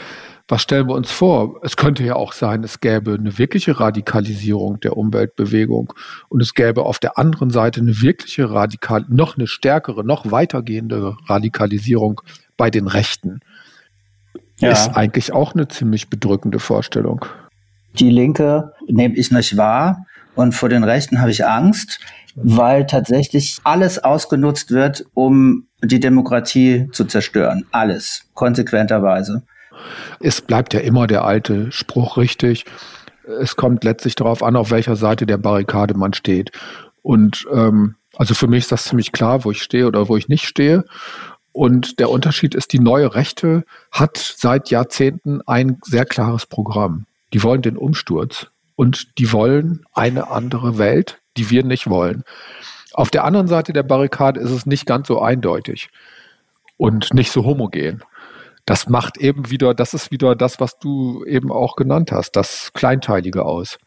was 0.47 0.63
stellen 0.63 0.87
wir 0.87 0.95
uns 0.95 1.11
vor? 1.11 1.59
Es 1.63 1.77
könnte 1.77 2.05
ja 2.05 2.15
auch 2.15 2.33
sein, 2.33 2.63
es 2.63 2.79
gäbe 2.79 3.15
eine 3.15 3.37
wirkliche 3.37 3.81
Radikalisierung 3.81 4.79
der 4.81 4.97
Umweltbewegung 4.97 5.93
und 6.29 6.41
es 6.41 6.55
gäbe 6.55 6.85
auf 6.85 6.99
der 7.01 7.19
anderen 7.19 7.51
Seite 7.51 7.81
eine 7.81 8.01
wirkliche 8.01 8.51
radikal, 8.51 9.05
noch 9.09 9.37
eine 9.37 9.49
stärkere, 9.49 10.05
noch 10.05 10.31
weitergehende 10.31 11.17
Radikalisierung 11.27 12.21
bei 12.57 12.71
den 12.71 12.87
Rechten 12.87 13.41
ja. 14.61 14.73
ist 14.73 14.89
eigentlich 14.97 15.33
auch 15.33 15.55
eine 15.55 15.69
ziemlich 15.69 16.11
bedrückende 16.11 16.59
Vorstellung. 16.59 17.25
Die 17.99 18.11
Linke 18.11 18.73
nehme 18.87 19.15
ich 19.17 19.31
nicht 19.31 19.57
wahr 19.57 20.07
und 20.35 20.55
vor 20.55 20.69
den 20.69 20.85
Rechten 20.85 21.21
habe 21.21 21.31
ich 21.31 21.45
Angst, 21.45 22.01
weil 22.35 22.87
tatsächlich 22.87 23.59
alles 23.65 23.99
ausgenutzt 23.99 24.71
wird, 24.71 25.05
um 25.15 25.67
die 25.83 26.01
Demokratie 26.01 26.89
zu 26.93 27.05
zerstören. 27.05 27.67
Alles, 27.73 28.23
konsequenterweise. 28.35 29.43
Es 30.21 30.41
bleibt 30.41 30.75
ja 30.75 30.81
immer 30.81 31.07
der 31.07 31.25
alte 31.25 31.73
Spruch 31.73 32.17
richtig. 32.17 32.65
Es 33.41 33.57
kommt 33.57 33.85
letztlich 33.85 34.15
darauf 34.15 34.43
an, 34.43 34.57
auf 34.57 34.71
welcher 34.71 34.97
Seite 34.97 35.27
der 35.27 35.39
Barrikade 35.39 35.95
man 35.95 36.13
steht. 36.13 36.53
Und 37.03 37.47
ähm, 37.53 37.97
also 38.17 38.35
für 38.35 38.47
mich 38.47 38.65
ist 38.65 38.73
das 38.73 38.85
ziemlich 38.85 39.13
klar, 39.13 39.45
wo 39.45 39.51
ich 39.51 39.63
stehe 39.63 39.87
oder 39.87 40.09
wo 40.09 40.17
ich 40.17 40.29
nicht 40.29 40.45
stehe. 40.45 40.85
Und 41.53 41.99
der 41.99 42.11
Unterschied 42.11 42.55
ist, 42.55 42.73
die 42.73 42.79
neue 42.79 43.15
Rechte 43.15 43.65
hat 43.91 44.17
seit 44.17 44.71
Jahrzehnten 44.71 45.41
ein 45.47 45.79
sehr 45.83 46.05
klares 46.05 46.47
Programm. 46.47 47.07
Die 47.33 47.43
wollen 47.43 47.63
den 47.63 47.77
Umsturz 47.77 48.47
und 48.77 49.19
die 49.19 49.33
wollen 49.33 49.85
eine 49.93 50.31
andere 50.31 50.79
Welt, 50.79 51.21
die 51.37 51.51
wir 51.51 51.65
nicht 51.65 51.89
wollen. 51.89 52.25
Auf 52.93 53.11
der 53.11 53.25
anderen 53.25 53.47
Seite 53.47 53.73
der 53.73 53.83
Barrikade 53.83 54.41
ist 54.41 54.51
es 54.51 54.67
nicht 54.67 54.87
ganz 54.87 55.09
so 55.09 55.21
eindeutig 55.21 55.91
und 56.77 57.13
nicht 57.15 57.31
so 57.31 57.45
homogen. 57.45 58.03
Das 58.67 58.89
macht 58.89 59.17
eben 59.19 59.51
wieder, 59.51 59.75
das 59.75 59.95
ist 59.95 60.11
wieder 60.11 60.35
das, 60.37 60.61
was 60.61 60.79
du 60.79 61.25
eben 61.25 61.51
auch 61.51 61.77
genannt 61.77 62.13
hast, 62.13 62.37
das 62.37 62.73
Kleinteilige 62.73 63.45
aus. 63.45 63.79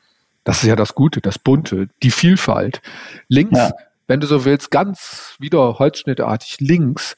Das 0.44 0.58
ist 0.58 0.68
ja 0.68 0.76
das 0.76 0.94
Gute, 0.94 1.22
das 1.22 1.40
Bunte, 1.40 1.88
die 2.02 2.12
Vielfalt. 2.12 2.82
Links, 3.28 3.58
ja. 3.58 3.72
wenn 4.08 4.20
du 4.20 4.28
so 4.28 4.46
willst, 4.46 4.72
ganz 4.72 5.36
wieder 5.40 5.80
holzschnittartig 5.80 6.58
links 6.60 7.16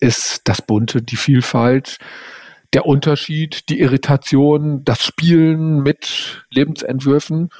ist 0.00 0.42
das 0.44 0.62
Bunte, 0.62 1.02
die 1.02 1.16
Vielfalt, 1.16 1.98
der 2.72 2.86
Unterschied, 2.86 3.68
die 3.68 3.80
Irritation, 3.80 4.84
das 4.84 5.04
Spielen 5.04 5.82
mit 5.82 6.44
Lebensentwürfen 6.50 7.50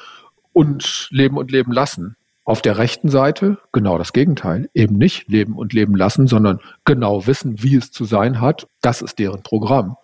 und 0.52 1.08
Leben 1.10 1.36
und 1.36 1.50
Leben 1.50 1.72
lassen. 1.72 2.16
Auf 2.44 2.62
der 2.62 2.78
rechten 2.78 3.08
Seite 3.08 3.58
genau 3.72 3.98
das 3.98 4.12
Gegenteil. 4.12 4.70
Eben 4.74 4.96
nicht 4.96 5.28
leben 5.28 5.56
und 5.56 5.72
leben 5.72 5.94
lassen, 5.94 6.26
sondern 6.26 6.60
genau 6.84 7.26
wissen, 7.26 7.62
wie 7.62 7.76
es 7.76 7.92
zu 7.92 8.04
sein 8.04 8.40
hat. 8.40 8.66
Das 8.80 9.02
ist 9.02 9.18
deren 9.18 9.42
Programm. 9.42 9.96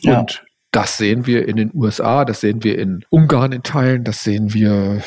Ja. 0.00 0.20
Und 0.20 0.44
das 0.70 0.96
sehen 0.96 1.26
wir 1.26 1.46
in 1.46 1.56
den 1.56 1.70
USA, 1.72 2.24
das 2.24 2.40
sehen 2.40 2.64
wir 2.64 2.78
in 2.78 3.04
Ungarn 3.08 3.52
in 3.52 3.62
Teilen, 3.62 4.02
das 4.02 4.24
sehen 4.24 4.54
wir 4.54 5.02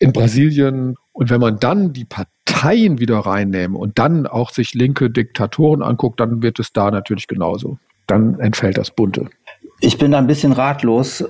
in 0.00 0.12
Brasilien. 0.12 0.96
Und 1.12 1.30
wenn 1.30 1.40
man 1.40 1.58
dann 1.58 1.92
die 1.92 2.04
Partei 2.04 2.32
Parteien 2.62 3.00
wieder 3.00 3.18
reinnehmen 3.18 3.76
und 3.76 3.98
dann 3.98 4.26
auch 4.26 4.50
sich 4.50 4.72
linke 4.74 5.10
Diktatoren 5.10 5.82
anguckt, 5.82 6.20
dann 6.20 6.42
wird 6.42 6.60
es 6.60 6.72
da 6.72 6.92
natürlich 6.92 7.26
genauso. 7.26 7.78
Dann 8.06 8.38
entfällt 8.38 8.78
das 8.78 8.92
Bunte. 8.92 9.30
Ich 9.80 9.98
bin 9.98 10.12
da 10.12 10.18
ein 10.18 10.28
bisschen 10.28 10.52
ratlos, 10.52 11.24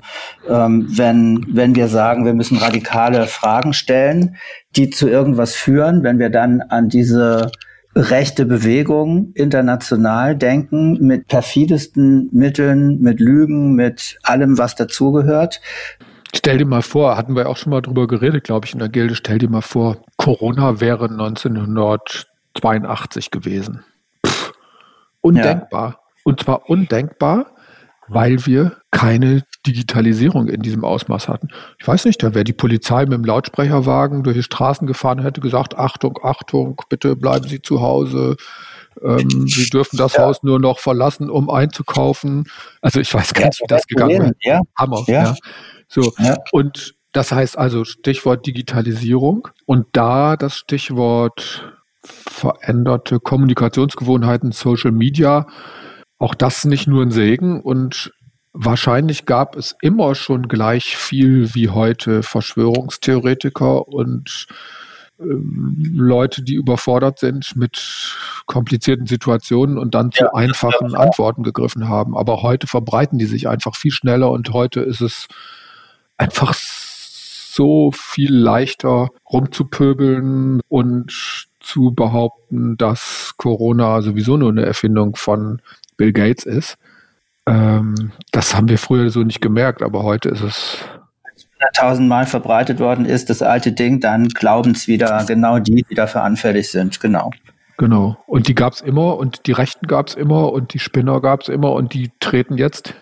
ähm, 0.47 0.87
wenn, 0.91 1.47
wenn 1.49 1.75
wir 1.75 1.89
sagen, 1.89 2.27
wir 2.27 2.35
müssen 2.35 2.59
radikale 2.59 3.27
Fragen 3.27 3.73
stellen, 3.73 4.37
die 4.77 4.91
zu 4.91 5.09
irgendwas 5.09 5.55
führen, 5.55 6.03
wenn 6.03 6.19
wir 6.19 6.29
dann 6.29 6.61
an 6.61 6.91
diese 6.91 7.51
rechte 7.97 8.45
Bewegung 8.45 9.33
international 9.33 10.37
denken, 10.37 10.99
mit 11.01 11.29
perfidesten 11.29 12.29
Mitteln, 12.31 13.01
mit 13.01 13.21
Lügen, 13.21 13.75
mit 13.75 14.19
allem, 14.23 14.59
was 14.59 14.75
dazugehört. 14.75 15.63
Stell 16.35 16.59
dir 16.59 16.67
mal 16.67 16.83
vor, 16.83 17.17
hatten 17.17 17.37
wir 17.37 17.49
auch 17.49 17.57
schon 17.57 17.71
mal 17.71 17.81
drüber 17.83 18.07
geredet, 18.07 18.45
glaube 18.45 18.67
ich, 18.67 18.73
in 18.73 18.79
der 18.79 18.89
Gilde, 18.89 19.15
stell 19.15 19.39
dir 19.39 19.51
mal 19.51 19.61
vor, 19.61 19.99
Corona 20.17 20.81
wäre 20.81 21.11
1982 21.11 23.31
gewesen. 23.31 23.85
Pff, 24.27 24.53
undenkbar. 25.21 25.91
Ja. 25.91 25.99
Und 26.25 26.41
zwar 26.41 26.71
undenkbar, 26.71 27.47
weil 28.09 28.47
wir 28.47 28.79
keine 28.91 29.45
Digitalisierung 29.67 30.49
in 30.49 30.63
diesem 30.63 30.85
Ausmaß 30.85 31.29
hatten. 31.29 31.49
Ich 31.79 31.87
weiß 31.87 32.05
nicht, 32.05 32.23
da 32.23 32.35
wäre 32.35 32.45
die 32.45 32.53
Polizei 32.53 33.03
mit 33.03 33.13
dem 33.13 33.25
Lautsprecherwagen 33.25 34.23
durch 34.23 34.37
die 34.37 34.43
Straßen 34.43 34.87
gefahren 34.87 35.21
und 35.21 35.25
hätte 35.25 35.41
gesagt, 35.41 35.77
Achtung, 35.77 36.19
Achtung, 36.23 36.81
bitte 36.89 37.17
bleiben 37.17 37.47
Sie 37.47 37.63
zu 37.63 37.81
Hause. 37.81 38.37
Ähm, 39.03 39.47
Sie 39.47 39.71
dürfen 39.71 39.97
das 39.97 40.15
ja. 40.15 40.25
Haus 40.25 40.43
nur 40.43 40.59
noch 40.59 40.79
verlassen, 40.79 41.31
um 41.31 41.51
einzukaufen. 41.51 42.45
Also 42.81 43.01
ich 43.01 43.13
weiß 43.13 43.35
gar 43.35 43.47
nicht, 43.47 43.61
wie 43.61 43.67
das 43.69 43.87
gegangen 43.87 44.21
wäre. 44.21 44.33
Ja. 44.41 44.61
Hammer. 44.77 45.03
Ja. 45.07 45.35
So. 45.93 46.13
Ja. 46.19 46.39
Und 46.53 46.95
das 47.13 47.33
heißt 47.33 47.59
also 47.59 47.85
Stichwort 47.85 48.47
Digitalisierung 48.47 49.49
und 49.67 49.87
da 49.93 50.37
das 50.37 50.57
Stichwort 50.57 51.71
veränderte 52.03 53.21
Kommunikationsgewohnheiten, 53.21 54.53
Social 54.53 54.93
Media, 54.93 55.47
auch 56.19 56.35
das 56.35 56.65
nicht 56.65 56.87
nur 56.87 57.03
ein 57.03 57.11
Segen 57.11 57.61
und 57.61 58.13
wahrscheinlich 58.55 59.27
gab 59.27 59.55
es 59.57 59.77
immer 59.83 60.15
schon 60.15 60.49
gleich 60.49 60.97
viel 60.97 61.55
wie 61.55 61.69
heute 61.69 62.23
Verschwörungstheoretiker 62.23 63.87
und 63.89 64.47
Leute, 65.19 66.43
die 66.43 66.55
überfordert 66.55 67.19
sind 67.19 67.55
mit 67.55 68.17
komplizierten 68.47 69.07
Situationen 69.07 69.79
und 69.79 69.95
dann 69.95 70.11
zu 70.11 70.25
ja, 70.25 70.35
einfachen 70.35 70.95
Antworten 70.95 71.43
gegriffen 71.43 71.89
haben. 71.89 72.17
Aber 72.17 72.43
heute 72.43 72.67
verbreiten 72.67 73.19
die 73.19 73.27
sich 73.27 73.47
einfach 73.47 73.77
viel 73.77 73.93
schneller 73.93 74.31
und 74.31 74.53
heute 74.53 74.81
ist 74.81 75.01
es 75.01 75.29
einfach 76.23 76.55
so 76.55 77.91
viel 77.93 78.35
leichter 78.35 79.11
rumzupöbeln 79.31 80.61
und 80.69 81.47
zu 81.61 81.93
behaupten, 81.93 82.77
dass 82.77 83.35
Corona 83.37 84.03
sowieso 84.03 84.37
nur 84.37 84.51
eine 84.51 84.65
Erfindung 84.65 85.17
von 85.17 85.61
Bill 85.97 86.13
Gates 86.13 86.45
ist. 86.45 86.79
Ähm, 87.47 88.13
das 88.31 88.57
haben 88.57 88.69
wir 88.69 88.79
früher 88.79 89.11
so 89.11 89.23
nicht 89.23 89.41
gemerkt, 89.41 89.83
aber 89.83 90.03
heute 90.03 90.31
ist 90.31 90.43
es 90.43 90.79
tausendmal 91.75 92.27
verbreitet 92.27 92.81
worden 92.81 93.05
ist, 93.05 93.31
das 93.31 93.41
alte 93.41 93.73
Ding, 93.73 94.01
dann 94.01 94.29
glauben 94.29 94.73
es 94.73 94.89
wieder 94.89 95.25
genau 95.27 95.61
die, 95.61 95.85
die 95.89 95.95
dafür 95.95 96.25
anfällig 96.25 96.71
sind. 96.71 97.01
Genau. 97.01 97.31
Genau. 97.79 98.17
Und 98.27 98.49
die 98.49 98.55
gab 98.55 98.73
es 98.73 98.81
immer 98.81 99.17
und 99.17 99.47
die 99.47 99.53
Rechten 99.53 99.87
gab 99.87 100.09
es 100.09 100.15
immer 100.15 100.53
und 100.53 100.75
die 100.75 100.81
Spinner 100.81 101.21
gab 101.21 101.43
es 101.43 101.49
immer 101.49 101.73
und 101.73 101.95
die 101.95 102.11
treten 102.21 102.59
jetzt 102.59 102.95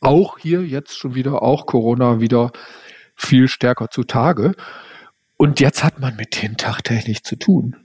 auch 0.00 0.38
hier 0.38 0.62
jetzt 0.62 0.98
schon 0.98 1.14
wieder, 1.14 1.42
auch 1.42 1.66
Corona 1.66 2.20
wieder 2.20 2.52
viel 3.14 3.48
stärker 3.48 3.90
zutage. 3.90 4.54
Und 5.36 5.60
jetzt 5.60 5.84
hat 5.84 6.00
man 6.00 6.16
mit 6.16 6.42
denen 6.42 6.56
tagtäglich 6.56 7.24
zu 7.24 7.36
tun. 7.36 7.76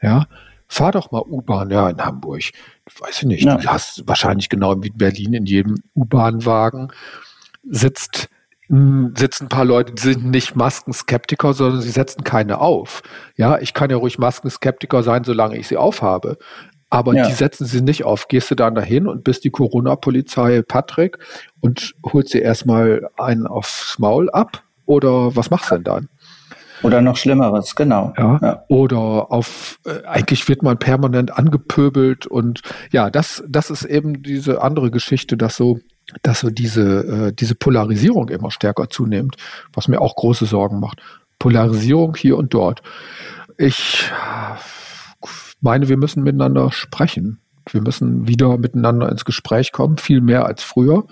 Ja, 0.00 0.26
fahr 0.68 0.92
doch 0.92 1.10
mal 1.10 1.22
U-Bahn, 1.22 1.70
ja, 1.70 1.88
in 1.88 2.04
Hamburg. 2.04 2.42
Weiß 3.00 3.18
ich 3.18 3.24
nicht, 3.24 3.44
ja. 3.44 3.56
du 3.56 3.68
hast 3.68 4.06
wahrscheinlich 4.06 4.48
genau 4.48 4.82
wie 4.82 4.88
in 4.88 4.96
Berlin 4.96 5.34
in 5.34 5.46
jedem 5.46 5.82
U-Bahn-Wagen 5.94 6.92
sitzt 7.64 8.28
sitzen 8.68 9.44
ein 9.44 9.48
paar 9.48 9.64
Leute, 9.64 9.92
die 9.92 10.02
sind 10.02 10.24
nicht 10.24 10.56
Maskenskeptiker, 10.56 11.52
sondern 11.54 11.82
sie 11.82 11.90
setzen 11.90 12.24
keine 12.24 12.58
auf. 12.58 13.02
Ja, 13.36 13.58
ich 13.58 13.74
kann 13.74 13.90
ja 13.90 13.96
ruhig 13.96 14.18
Maskenskeptiker 14.18 15.04
sein, 15.04 15.22
solange 15.22 15.56
ich 15.56 15.68
sie 15.68 15.76
aufhabe. 15.76 16.36
Aber 16.96 17.14
ja. 17.14 17.26
die 17.26 17.34
setzen 17.34 17.66
sie 17.66 17.82
nicht 17.82 18.04
auf. 18.04 18.26
Gehst 18.26 18.50
du 18.50 18.54
dann 18.54 18.74
dahin 18.74 19.06
und 19.06 19.22
bist 19.22 19.44
die 19.44 19.50
Corona-Polizei 19.50 20.62
Patrick 20.62 21.18
und 21.60 21.94
holst 22.10 22.30
sie 22.30 22.38
erstmal 22.38 23.10
einen 23.18 23.46
aufs 23.46 23.98
Maul 23.98 24.30
ab? 24.30 24.62
Oder 24.86 25.36
was 25.36 25.50
machst 25.50 25.70
du 25.70 25.74
denn 25.74 25.84
dann? 25.84 26.08
Oder 26.82 27.02
noch 27.02 27.16
Schlimmeres, 27.16 27.74
genau. 27.74 28.14
Ja, 28.16 28.38
ja. 28.40 28.64
Oder 28.68 29.30
auf, 29.30 29.78
äh, 29.84 30.06
eigentlich 30.06 30.48
wird 30.48 30.62
man 30.62 30.78
permanent 30.78 31.36
angepöbelt 31.36 32.26
und 32.26 32.62
ja, 32.92 33.10
das, 33.10 33.44
das 33.46 33.68
ist 33.68 33.84
eben 33.84 34.22
diese 34.22 34.62
andere 34.62 34.90
Geschichte, 34.90 35.36
dass 35.36 35.56
so 35.56 35.78
dass 36.22 36.40
so 36.40 36.50
diese, 36.50 37.28
äh, 37.28 37.32
diese 37.32 37.56
Polarisierung 37.56 38.28
immer 38.30 38.50
stärker 38.50 38.88
zunimmt, 38.88 39.36
was 39.74 39.88
mir 39.88 40.00
auch 40.00 40.14
große 40.14 40.46
Sorgen 40.46 40.80
macht. 40.80 41.02
Polarisierung 41.38 42.14
hier 42.16 42.38
und 42.38 42.54
dort. 42.54 42.80
Ich 43.58 44.10
meine, 45.60 45.88
wir 45.88 45.96
müssen 45.96 46.22
miteinander 46.22 46.70
sprechen. 46.72 47.40
Wir 47.70 47.82
müssen 47.82 48.28
wieder 48.28 48.58
miteinander 48.58 49.10
ins 49.10 49.24
Gespräch 49.24 49.72
kommen, 49.72 49.98
viel 49.98 50.20
mehr 50.20 50.46
als 50.46 50.62
früher. 50.62 51.04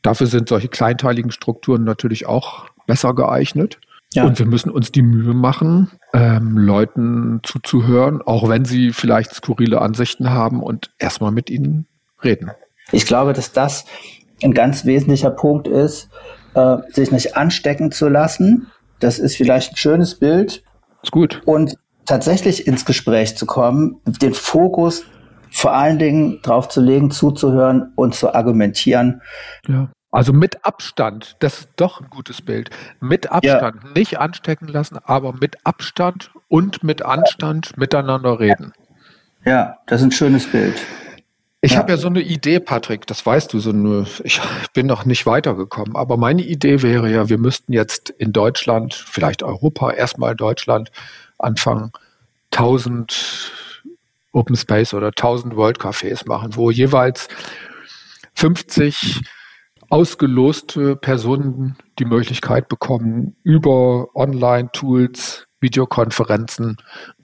Dafür 0.00 0.26
sind 0.26 0.48
solche 0.48 0.68
kleinteiligen 0.68 1.30
Strukturen 1.30 1.84
natürlich 1.84 2.26
auch 2.26 2.66
besser 2.86 3.14
geeignet. 3.14 3.78
Ja. 4.14 4.24
Und 4.24 4.38
wir 4.38 4.46
müssen 4.46 4.70
uns 4.70 4.92
die 4.92 5.02
Mühe 5.02 5.32
machen, 5.32 5.90
ähm, 6.12 6.58
Leuten 6.58 7.40
zuzuhören, 7.42 8.20
auch 8.20 8.48
wenn 8.48 8.64
sie 8.64 8.92
vielleicht 8.92 9.32
skurrile 9.34 9.80
Ansichten 9.80 10.30
haben 10.30 10.62
und 10.62 10.90
erstmal 10.98 11.32
mit 11.32 11.48
ihnen 11.48 11.86
reden. 12.22 12.50
Ich 12.90 13.06
glaube, 13.06 13.32
dass 13.32 13.52
das 13.52 13.86
ein 14.42 14.52
ganz 14.52 14.84
wesentlicher 14.84 15.30
Punkt 15.30 15.66
ist, 15.66 16.10
äh, 16.54 16.78
sich 16.90 17.10
nicht 17.10 17.36
anstecken 17.36 17.90
zu 17.90 18.08
lassen. 18.08 18.66
Das 19.00 19.18
ist 19.18 19.36
vielleicht 19.36 19.72
ein 19.72 19.76
schönes 19.76 20.18
Bild. 20.18 20.62
Ist 21.02 21.12
gut. 21.12 21.40
Und 21.46 21.76
tatsächlich 22.06 22.66
ins 22.66 22.84
Gespräch 22.84 23.36
zu 23.36 23.46
kommen, 23.46 24.00
den 24.04 24.34
Fokus 24.34 25.04
vor 25.50 25.72
allen 25.72 25.98
Dingen 25.98 26.40
drauf 26.42 26.68
zu 26.68 26.80
legen, 26.80 27.10
zuzuhören 27.10 27.92
und 27.94 28.14
zu 28.14 28.34
argumentieren. 28.34 29.20
Ja. 29.68 29.88
Also 30.10 30.34
mit 30.34 30.64
Abstand, 30.64 31.36
das 31.40 31.60
ist 31.60 31.68
doch 31.76 32.00
ein 32.00 32.08
gutes 32.10 32.42
Bild. 32.42 32.68
Mit 33.00 33.32
Abstand, 33.32 33.82
ja. 33.82 33.90
nicht 33.94 34.18
anstecken 34.18 34.68
lassen, 34.68 34.98
aber 35.04 35.32
mit 35.32 35.56
Abstand 35.64 36.30
und 36.48 36.84
mit 36.84 37.02
Anstand 37.02 37.78
miteinander 37.78 38.38
reden. 38.38 38.74
Ja, 39.44 39.78
das 39.86 40.00
ist 40.00 40.08
ein 40.08 40.12
schönes 40.12 40.46
Bild. 40.46 40.74
Ich 41.62 41.72
ja. 41.72 41.78
habe 41.78 41.92
ja 41.92 41.96
so 41.96 42.08
eine 42.08 42.20
Idee, 42.20 42.60
Patrick, 42.60 43.06
das 43.06 43.24
weißt 43.24 43.52
du, 43.52 43.60
so 43.60 43.70
eine, 43.70 44.04
ich 44.24 44.40
bin 44.74 44.86
noch 44.86 45.04
nicht 45.04 45.26
weitergekommen, 45.26 45.96
aber 45.96 46.16
meine 46.16 46.42
Idee 46.42 46.82
wäre 46.82 47.08
ja, 47.10 47.28
wir 47.28 47.38
müssten 47.38 47.72
jetzt 47.72 48.10
in 48.10 48.32
Deutschland, 48.32 48.94
vielleicht 48.94 49.42
Europa, 49.42 49.92
erstmal 49.92 50.34
Deutschland 50.34 50.90
anfangen, 51.42 51.92
1000 52.52 53.52
Open 54.32 54.56
Space 54.56 54.94
oder 54.94 55.08
1000 55.08 55.56
World 55.56 55.78
Cafés 55.78 56.26
machen, 56.26 56.56
wo 56.56 56.70
jeweils 56.70 57.28
50 58.34 59.20
ausgeloste 59.90 60.96
Personen 60.96 61.76
die 61.98 62.06
Möglichkeit 62.06 62.68
bekommen, 62.68 63.36
über 63.42 64.08
Online-Tools, 64.14 65.46
Videokonferenzen 65.60 66.78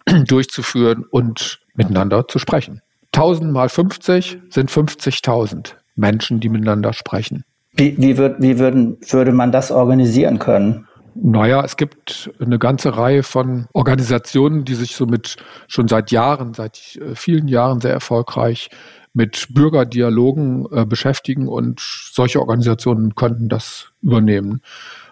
durchzuführen 0.26 1.04
und 1.10 1.60
miteinander 1.74 2.28
zu 2.28 2.38
sprechen. 2.38 2.82
1000 3.14 3.52
mal 3.52 3.70
50 3.70 4.38
sind 4.50 4.70
50.000 4.70 5.76
Menschen, 5.96 6.40
die 6.40 6.50
miteinander 6.50 6.92
sprechen. 6.92 7.44
Wie, 7.72 7.96
wie, 7.96 8.18
würd, 8.18 8.36
wie 8.40 8.58
würden, 8.58 8.98
würde 9.08 9.32
man 9.32 9.50
das 9.50 9.70
organisieren 9.70 10.38
können? 10.38 10.87
Naja, 11.20 11.64
es 11.64 11.76
gibt 11.76 12.30
eine 12.38 12.60
ganze 12.60 12.96
Reihe 12.96 13.24
von 13.24 13.66
Organisationen, 13.72 14.64
die 14.64 14.74
sich 14.74 14.94
somit 14.94 15.36
schon 15.66 15.88
seit 15.88 16.12
Jahren, 16.12 16.54
seit 16.54 16.96
äh, 16.96 17.16
vielen 17.16 17.48
Jahren 17.48 17.80
sehr 17.80 17.92
erfolgreich 17.92 18.70
mit 19.14 19.48
Bürgerdialogen 19.50 20.66
äh, 20.70 20.86
beschäftigen 20.86 21.48
und 21.48 21.80
solche 21.80 22.40
Organisationen 22.40 23.16
könnten 23.16 23.48
das 23.48 23.90
übernehmen. 24.00 24.62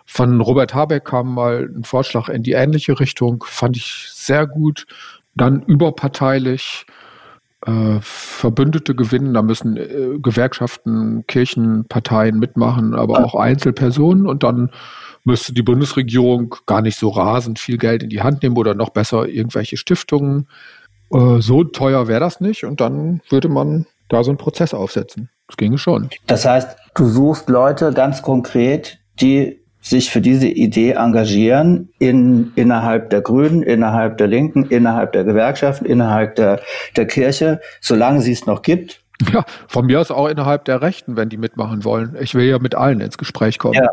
Von 0.04 0.40
Robert 0.40 0.74
Habeck 0.74 1.06
kam 1.06 1.34
mal 1.34 1.68
ein 1.74 1.82
Vorschlag 1.82 2.28
in 2.28 2.44
die 2.44 2.52
ähnliche 2.52 3.00
Richtung, 3.00 3.44
fand 3.44 3.76
ich 3.76 4.06
sehr 4.12 4.46
gut. 4.46 4.86
Dann 5.34 5.62
überparteilich 5.62 6.86
äh, 7.66 7.98
Verbündete 8.00 8.94
gewinnen. 8.94 9.34
Da 9.34 9.42
müssen 9.42 9.76
äh, 9.76 10.18
Gewerkschaften, 10.20 11.26
Kirchen, 11.26 11.84
Parteien 11.88 12.38
mitmachen, 12.38 12.94
aber 12.94 13.24
auch 13.24 13.34
Einzelpersonen. 13.34 14.28
Und 14.28 14.44
dann 14.44 14.70
müsste 15.26 15.52
die 15.52 15.62
Bundesregierung 15.62 16.54
gar 16.66 16.82
nicht 16.82 16.98
so 16.98 17.08
rasend 17.08 17.58
viel 17.58 17.78
Geld 17.78 18.02
in 18.02 18.10
die 18.10 18.22
Hand 18.22 18.42
nehmen 18.42 18.56
oder 18.56 18.74
noch 18.74 18.90
besser 18.90 19.26
irgendwelche 19.26 19.76
Stiftungen. 19.76 20.48
Äh, 21.12 21.40
so 21.40 21.64
teuer 21.64 22.08
wäre 22.08 22.20
das 22.20 22.40
nicht. 22.40 22.64
Und 22.64 22.80
dann 22.80 23.20
würde 23.28 23.48
man 23.48 23.86
da 24.08 24.22
so 24.22 24.30
einen 24.30 24.38
Prozess 24.38 24.72
aufsetzen. 24.72 25.28
Das 25.48 25.56
ginge 25.56 25.78
schon. 25.78 26.08
Das 26.26 26.44
heißt, 26.44 26.76
du 26.94 27.06
suchst 27.06 27.48
Leute 27.48 27.92
ganz 27.92 28.22
konkret, 28.22 28.98
die 29.20 29.60
sich 29.80 30.10
für 30.10 30.20
diese 30.20 30.48
Idee 30.48 30.92
engagieren 30.92 31.90
in, 31.98 32.52
innerhalb 32.56 33.10
der 33.10 33.20
Grünen, 33.20 33.62
innerhalb 33.62 34.18
der 34.18 34.26
Linken, 34.26 34.64
innerhalb 34.64 35.12
der 35.12 35.24
Gewerkschaften, 35.24 35.86
innerhalb 35.86 36.34
der, 36.36 36.60
der 36.96 37.06
Kirche, 37.06 37.60
solange 37.80 38.20
sie 38.20 38.32
es 38.32 38.46
noch 38.46 38.62
gibt. 38.62 39.02
Ja, 39.32 39.44
von 39.68 39.86
mir 39.86 40.00
aus 40.00 40.10
auch 40.10 40.28
innerhalb 40.28 40.64
der 40.64 40.82
Rechten, 40.82 41.16
wenn 41.16 41.28
die 41.28 41.36
mitmachen 41.36 41.84
wollen. 41.84 42.16
Ich 42.20 42.34
will 42.34 42.44
ja 42.44 42.58
mit 42.58 42.74
allen 42.74 43.00
ins 43.00 43.16
Gespräch 43.16 43.58
kommen. 43.58 43.74
Ja. 43.74 43.88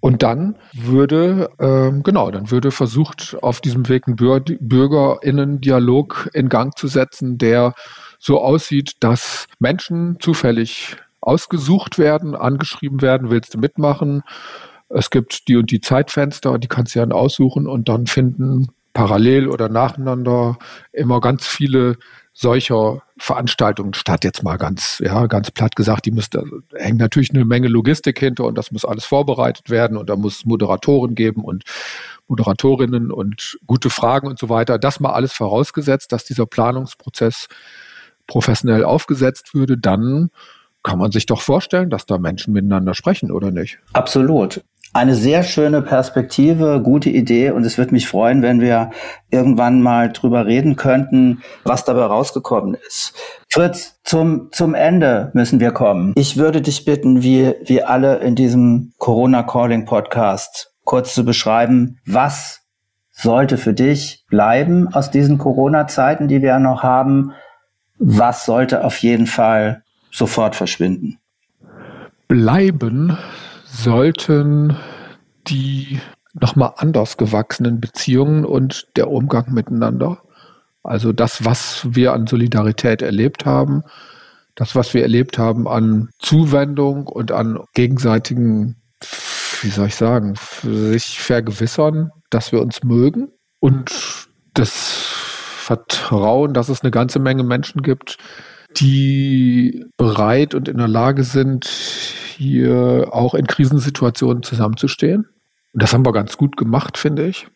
Und 0.00 0.22
dann 0.22 0.56
würde, 0.72 1.50
ähm, 1.58 2.02
genau, 2.02 2.30
dann 2.30 2.50
würde 2.50 2.70
versucht, 2.70 3.36
auf 3.42 3.60
diesem 3.60 3.88
Weg 3.88 4.06
einen 4.06 4.16
Bür 4.16 4.40
BürgerInnen-Dialog 4.40 6.30
in 6.32 6.48
Gang 6.48 6.76
zu 6.76 6.88
setzen, 6.88 7.36
der 7.36 7.74
so 8.18 8.40
aussieht, 8.40 8.94
dass 9.00 9.46
Menschen 9.58 10.16
zufällig 10.18 10.96
ausgesucht 11.20 11.98
werden, 11.98 12.34
angeschrieben 12.34 13.02
werden, 13.02 13.30
willst 13.30 13.54
du 13.54 13.58
mitmachen? 13.58 14.22
Es 14.88 15.10
gibt 15.10 15.48
die 15.48 15.56
und 15.56 15.70
die 15.70 15.80
Zeitfenster, 15.80 16.58
die 16.58 16.68
kannst 16.68 16.94
du 16.94 17.00
dann 17.00 17.12
aussuchen 17.12 17.66
und 17.66 17.88
dann 17.88 18.06
finden 18.06 18.68
parallel 18.92 19.48
oder 19.48 19.68
nacheinander 19.68 20.58
immer 20.92 21.20
ganz 21.20 21.46
viele 21.46 21.96
solcher 22.32 23.02
Veranstaltungen 23.18 23.94
statt. 23.94 24.24
Jetzt 24.24 24.42
mal 24.42 24.56
ganz, 24.56 24.98
ja, 25.04 25.26
ganz 25.26 25.50
platt 25.50 25.76
gesagt, 25.76 26.06
die 26.06 26.10
müsste, 26.10 26.44
hängt 26.74 26.98
natürlich 26.98 27.30
eine 27.34 27.44
Menge 27.44 27.68
Logistik 27.68 28.18
hinter 28.18 28.44
und 28.44 28.56
das 28.56 28.72
muss 28.72 28.84
alles 28.84 29.04
vorbereitet 29.04 29.68
werden 29.68 29.96
und 29.96 30.08
da 30.08 30.16
muss 30.16 30.44
Moderatoren 30.44 31.14
geben 31.14 31.44
und 31.44 31.64
Moderatorinnen 32.28 33.10
und 33.10 33.58
gute 33.66 33.90
Fragen 33.90 34.28
und 34.28 34.38
so 34.38 34.48
weiter. 34.48 34.78
Das 34.78 35.00
mal 35.00 35.12
alles 35.12 35.32
vorausgesetzt, 35.32 36.12
dass 36.12 36.24
dieser 36.24 36.46
Planungsprozess 36.46 37.48
professionell 38.26 38.84
aufgesetzt 38.84 39.54
würde, 39.54 39.76
dann 39.76 40.30
kann 40.82 40.98
man 40.98 41.10
sich 41.10 41.26
doch 41.26 41.42
vorstellen, 41.42 41.90
dass 41.90 42.06
da 42.06 42.16
Menschen 42.16 42.54
miteinander 42.54 42.94
sprechen, 42.94 43.32
oder 43.32 43.50
nicht? 43.50 43.80
Absolut 43.92 44.62
eine 44.92 45.14
sehr 45.14 45.42
schöne 45.42 45.82
Perspektive, 45.82 46.80
gute 46.82 47.10
Idee 47.10 47.50
und 47.50 47.64
es 47.64 47.78
würde 47.78 47.92
mich 47.92 48.08
freuen, 48.08 48.42
wenn 48.42 48.60
wir 48.60 48.90
irgendwann 49.30 49.82
mal 49.82 50.12
drüber 50.12 50.46
reden 50.46 50.76
könnten, 50.76 51.42
was 51.64 51.84
dabei 51.84 52.04
rausgekommen 52.04 52.76
ist. 52.86 53.14
Fritz, 53.48 54.00
zum, 54.02 54.48
zum 54.50 54.74
Ende 54.74 55.30
müssen 55.32 55.60
wir 55.60 55.70
kommen. 55.70 56.12
Ich 56.16 56.36
würde 56.36 56.60
dich 56.60 56.84
bitten, 56.84 57.22
wie, 57.22 57.54
wie 57.64 57.82
alle 57.82 58.16
in 58.16 58.34
diesem 58.34 58.92
Corona 58.98 59.42
Calling 59.44 59.84
Podcast 59.84 60.72
kurz 60.84 61.14
zu 61.14 61.24
beschreiben, 61.24 61.98
was 62.04 62.62
sollte 63.12 63.58
für 63.58 63.74
dich 63.74 64.24
bleiben 64.28 64.88
aus 64.92 65.10
diesen 65.10 65.38
Corona-Zeiten, 65.38 66.26
die 66.26 66.42
wir 66.42 66.48
ja 66.50 66.58
noch 66.58 66.82
haben? 66.82 67.32
Was 67.98 68.46
sollte 68.46 68.82
auf 68.82 68.96
jeden 68.98 69.26
Fall 69.26 69.82
sofort 70.10 70.56
verschwinden? 70.56 71.18
Bleiben 72.28 73.18
sollten 73.70 74.76
die 75.46 76.00
nochmal 76.34 76.74
anders 76.76 77.16
gewachsenen 77.16 77.80
Beziehungen 77.80 78.44
und 78.44 78.88
der 78.96 79.10
Umgang 79.10 79.52
miteinander. 79.52 80.22
Also 80.82 81.12
das, 81.12 81.44
was 81.44 81.86
wir 81.90 82.12
an 82.12 82.26
Solidarität 82.26 83.02
erlebt 83.02 83.44
haben, 83.44 83.82
das, 84.54 84.74
was 84.74 84.94
wir 84.94 85.02
erlebt 85.02 85.38
haben 85.38 85.68
an 85.68 86.10
Zuwendung 86.18 87.06
und 87.06 87.32
an 87.32 87.60
gegenseitigen, 87.74 88.76
wie 89.62 89.68
soll 89.68 89.88
ich 89.88 89.96
sagen, 89.96 90.34
sich 90.62 91.20
vergewissern, 91.20 92.10
dass 92.30 92.52
wir 92.52 92.60
uns 92.60 92.82
mögen 92.82 93.28
und 93.60 93.90
das 94.54 94.74
Vertrauen, 95.70 96.54
dass 96.54 96.68
es 96.68 96.82
eine 96.82 96.90
ganze 96.90 97.18
Menge 97.18 97.44
Menschen 97.44 97.82
gibt, 97.82 98.16
die 98.76 99.84
bereit 99.96 100.54
und 100.54 100.68
in 100.68 100.78
der 100.78 100.88
Lage 100.88 101.24
sind, 101.24 101.66
hier 102.40 103.08
auch 103.12 103.34
in 103.34 103.46
Krisensituationen 103.46 104.42
zusammenzustehen. 104.42 105.26
Und 105.72 105.82
das 105.82 105.92
haben 105.92 106.06
wir 106.06 106.12
ganz 106.12 106.38
gut 106.38 106.56
gemacht, 106.56 106.96
finde 106.96 107.26
ich. 107.26 107.46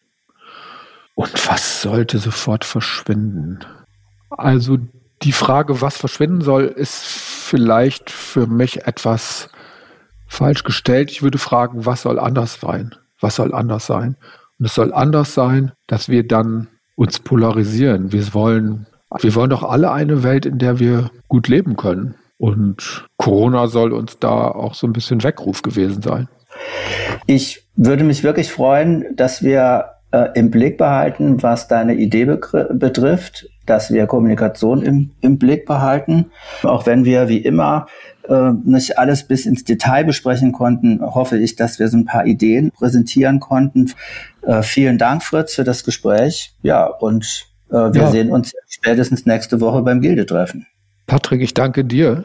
Und 1.14 1.32
was 1.49 1.80
sollte 1.80 2.18
sofort 2.18 2.64
verschwinden? 2.64 3.61
Also 4.30 4.78
die 5.22 5.32
Frage, 5.32 5.80
was 5.80 5.97
verschwinden 5.97 6.43
soll, 6.43 6.64
ist 6.64 7.03
vielleicht 7.03 8.11
für 8.11 8.47
mich 8.47 8.87
etwas 8.87 9.49
falsch 10.26 10.64
gestellt. 10.64 11.11
Ich 11.11 11.22
würde 11.22 11.39
fragen, 11.39 11.87
was 11.87 12.03
soll 12.03 12.18
anders 12.18 12.61
sein? 12.61 12.95
Was 13.20 13.37
soll 13.37 13.55
anders 13.55 13.87
sein? 13.87 14.16
Und 14.59 14.66
es 14.66 14.74
soll 14.74 14.93
anders 14.93 15.32
sein, 15.32 15.72
dass 15.87 16.11
wir 16.11 16.26
dann 16.26 16.68
uns 16.95 17.20
polarisieren. 17.20 18.12
Wir 18.12 18.35
wollen, 18.35 18.87
wir 19.18 19.35
wollen 19.35 19.51
doch 19.51 19.62
alle 19.62 19.93
eine 19.93 20.22
Welt, 20.22 20.45
in 20.45 20.59
der 20.59 20.78
wir 20.78 21.11
gut 21.28 21.49
leben 21.49 21.76
können. 21.76 22.16
Und 22.39 23.07
Corona 23.16 23.68
soll 23.68 23.93
uns 23.93 24.18
da 24.18 24.49
auch 24.49 24.74
so 24.74 24.87
ein 24.87 24.93
bisschen 24.93 25.22
Weckruf 25.22 25.62
gewesen 25.62 26.03
sein. 26.03 26.28
Ich 27.26 27.66
würde 27.76 28.05
mich 28.05 28.22
wirklich 28.22 28.51
freuen, 28.51 29.16
dass 29.16 29.43
wir 29.43 29.95
äh, 30.12 30.28
im 30.35 30.51
Blick 30.51 30.78
behalten, 30.78 31.43
was 31.43 31.68
deine 31.68 31.95
Idee 31.95 32.24
betrifft, 32.24 33.49
dass 33.66 33.93
wir 33.93 34.07
Kommunikation 34.07 34.82
im, 34.82 35.11
im 35.20 35.39
Blick 35.39 35.66
behalten. 35.66 36.26
Auch 36.62 36.87
wenn 36.87 37.05
wir 37.05 37.28
wie 37.28 37.39
immer 37.39 37.87
äh, 38.28 38.53
nicht 38.64 38.99
alles 38.99 39.24
bis 39.24 39.47
ins 39.47 39.64
Detail 39.64 40.05
besprechen 40.05 40.53
konnten, 40.53 41.01
hoffe 41.03 41.39
ich, 41.39 41.57
dass 41.57 41.78
wir 41.78 41.89
so 41.89 41.97
ein 41.97 42.05
paar 42.05 42.26
Ideen 42.26 42.70
präsentieren 42.70 43.41
konnten. 43.41 43.93
Äh, 44.43 44.62
vielen 44.62 44.99
Dank, 44.99 45.22
Fritz, 45.22 45.55
für 45.55 45.64
das 45.64 45.85
Gespräch. 45.85 46.55
Ja, 46.62 46.87
und 46.87 47.47
äh, 47.70 47.74
wir 47.74 48.03
ja. 48.03 48.11
sehen 48.11 48.30
uns 48.30 48.53
spätestens 48.68 49.26
nächste 49.26 49.61
Woche 49.61 49.82
beim 49.82 50.01
Gildetreffen. 50.01 50.66
Patrick, 51.07 51.42
ich 51.42 51.55
danke 51.55 51.84
dir 51.84 52.24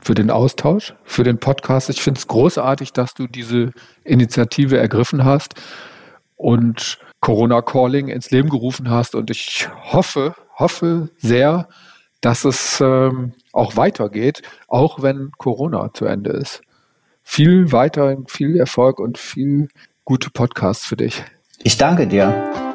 für 0.00 0.14
den 0.14 0.30
Austausch, 0.30 0.94
für 1.04 1.24
den 1.24 1.38
Podcast. 1.38 1.90
Ich 1.90 2.00
finde 2.00 2.18
es 2.18 2.26
großartig, 2.28 2.92
dass 2.92 3.14
du 3.14 3.26
diese 3.26 3.72
Initiative 4.04 4.78
ergriffen 4.78 5.24
hast 5.24 5.54
und 6.36 6.98
Corona 7.20 7.62
Calling 7.62 8.08
ins 8.08 8.30
Leben 8.30 8.48
gerufen 8.48 8.90
hast. 8.90 9.14
Und 9.14 9.30
ich 9.30 9.68
hoffe, 9.92 10.34
hoffe 10.54 11.08
sehr, 11.18 11.68
dass 12.20 12.44
es 12.44 12.80
ähm, 12.80 13.32
auch 13.52 13.76
weitergeht, 13.76 14.42
auch 14.68 15.02
wenn 15.02 15.32
Corona 15.38 15.92
zu 15.92 16.04
Ende 16.04 16.30
ist. 16.30 16.62
Viel 17.22 17.72
weiter, 17.72 18.16
viel 18.28 18.56
Erfolg 18.56 19.00
und 19.00 19.18
viel 19.18 19.68
gute 20.04 20.30
Podcasts 20.30 20.86
für 20.86 20.96
dich. 20.96 21.24
Ich 21.64 21.76
danke 21.76 22.06
dir. 22.06 22.74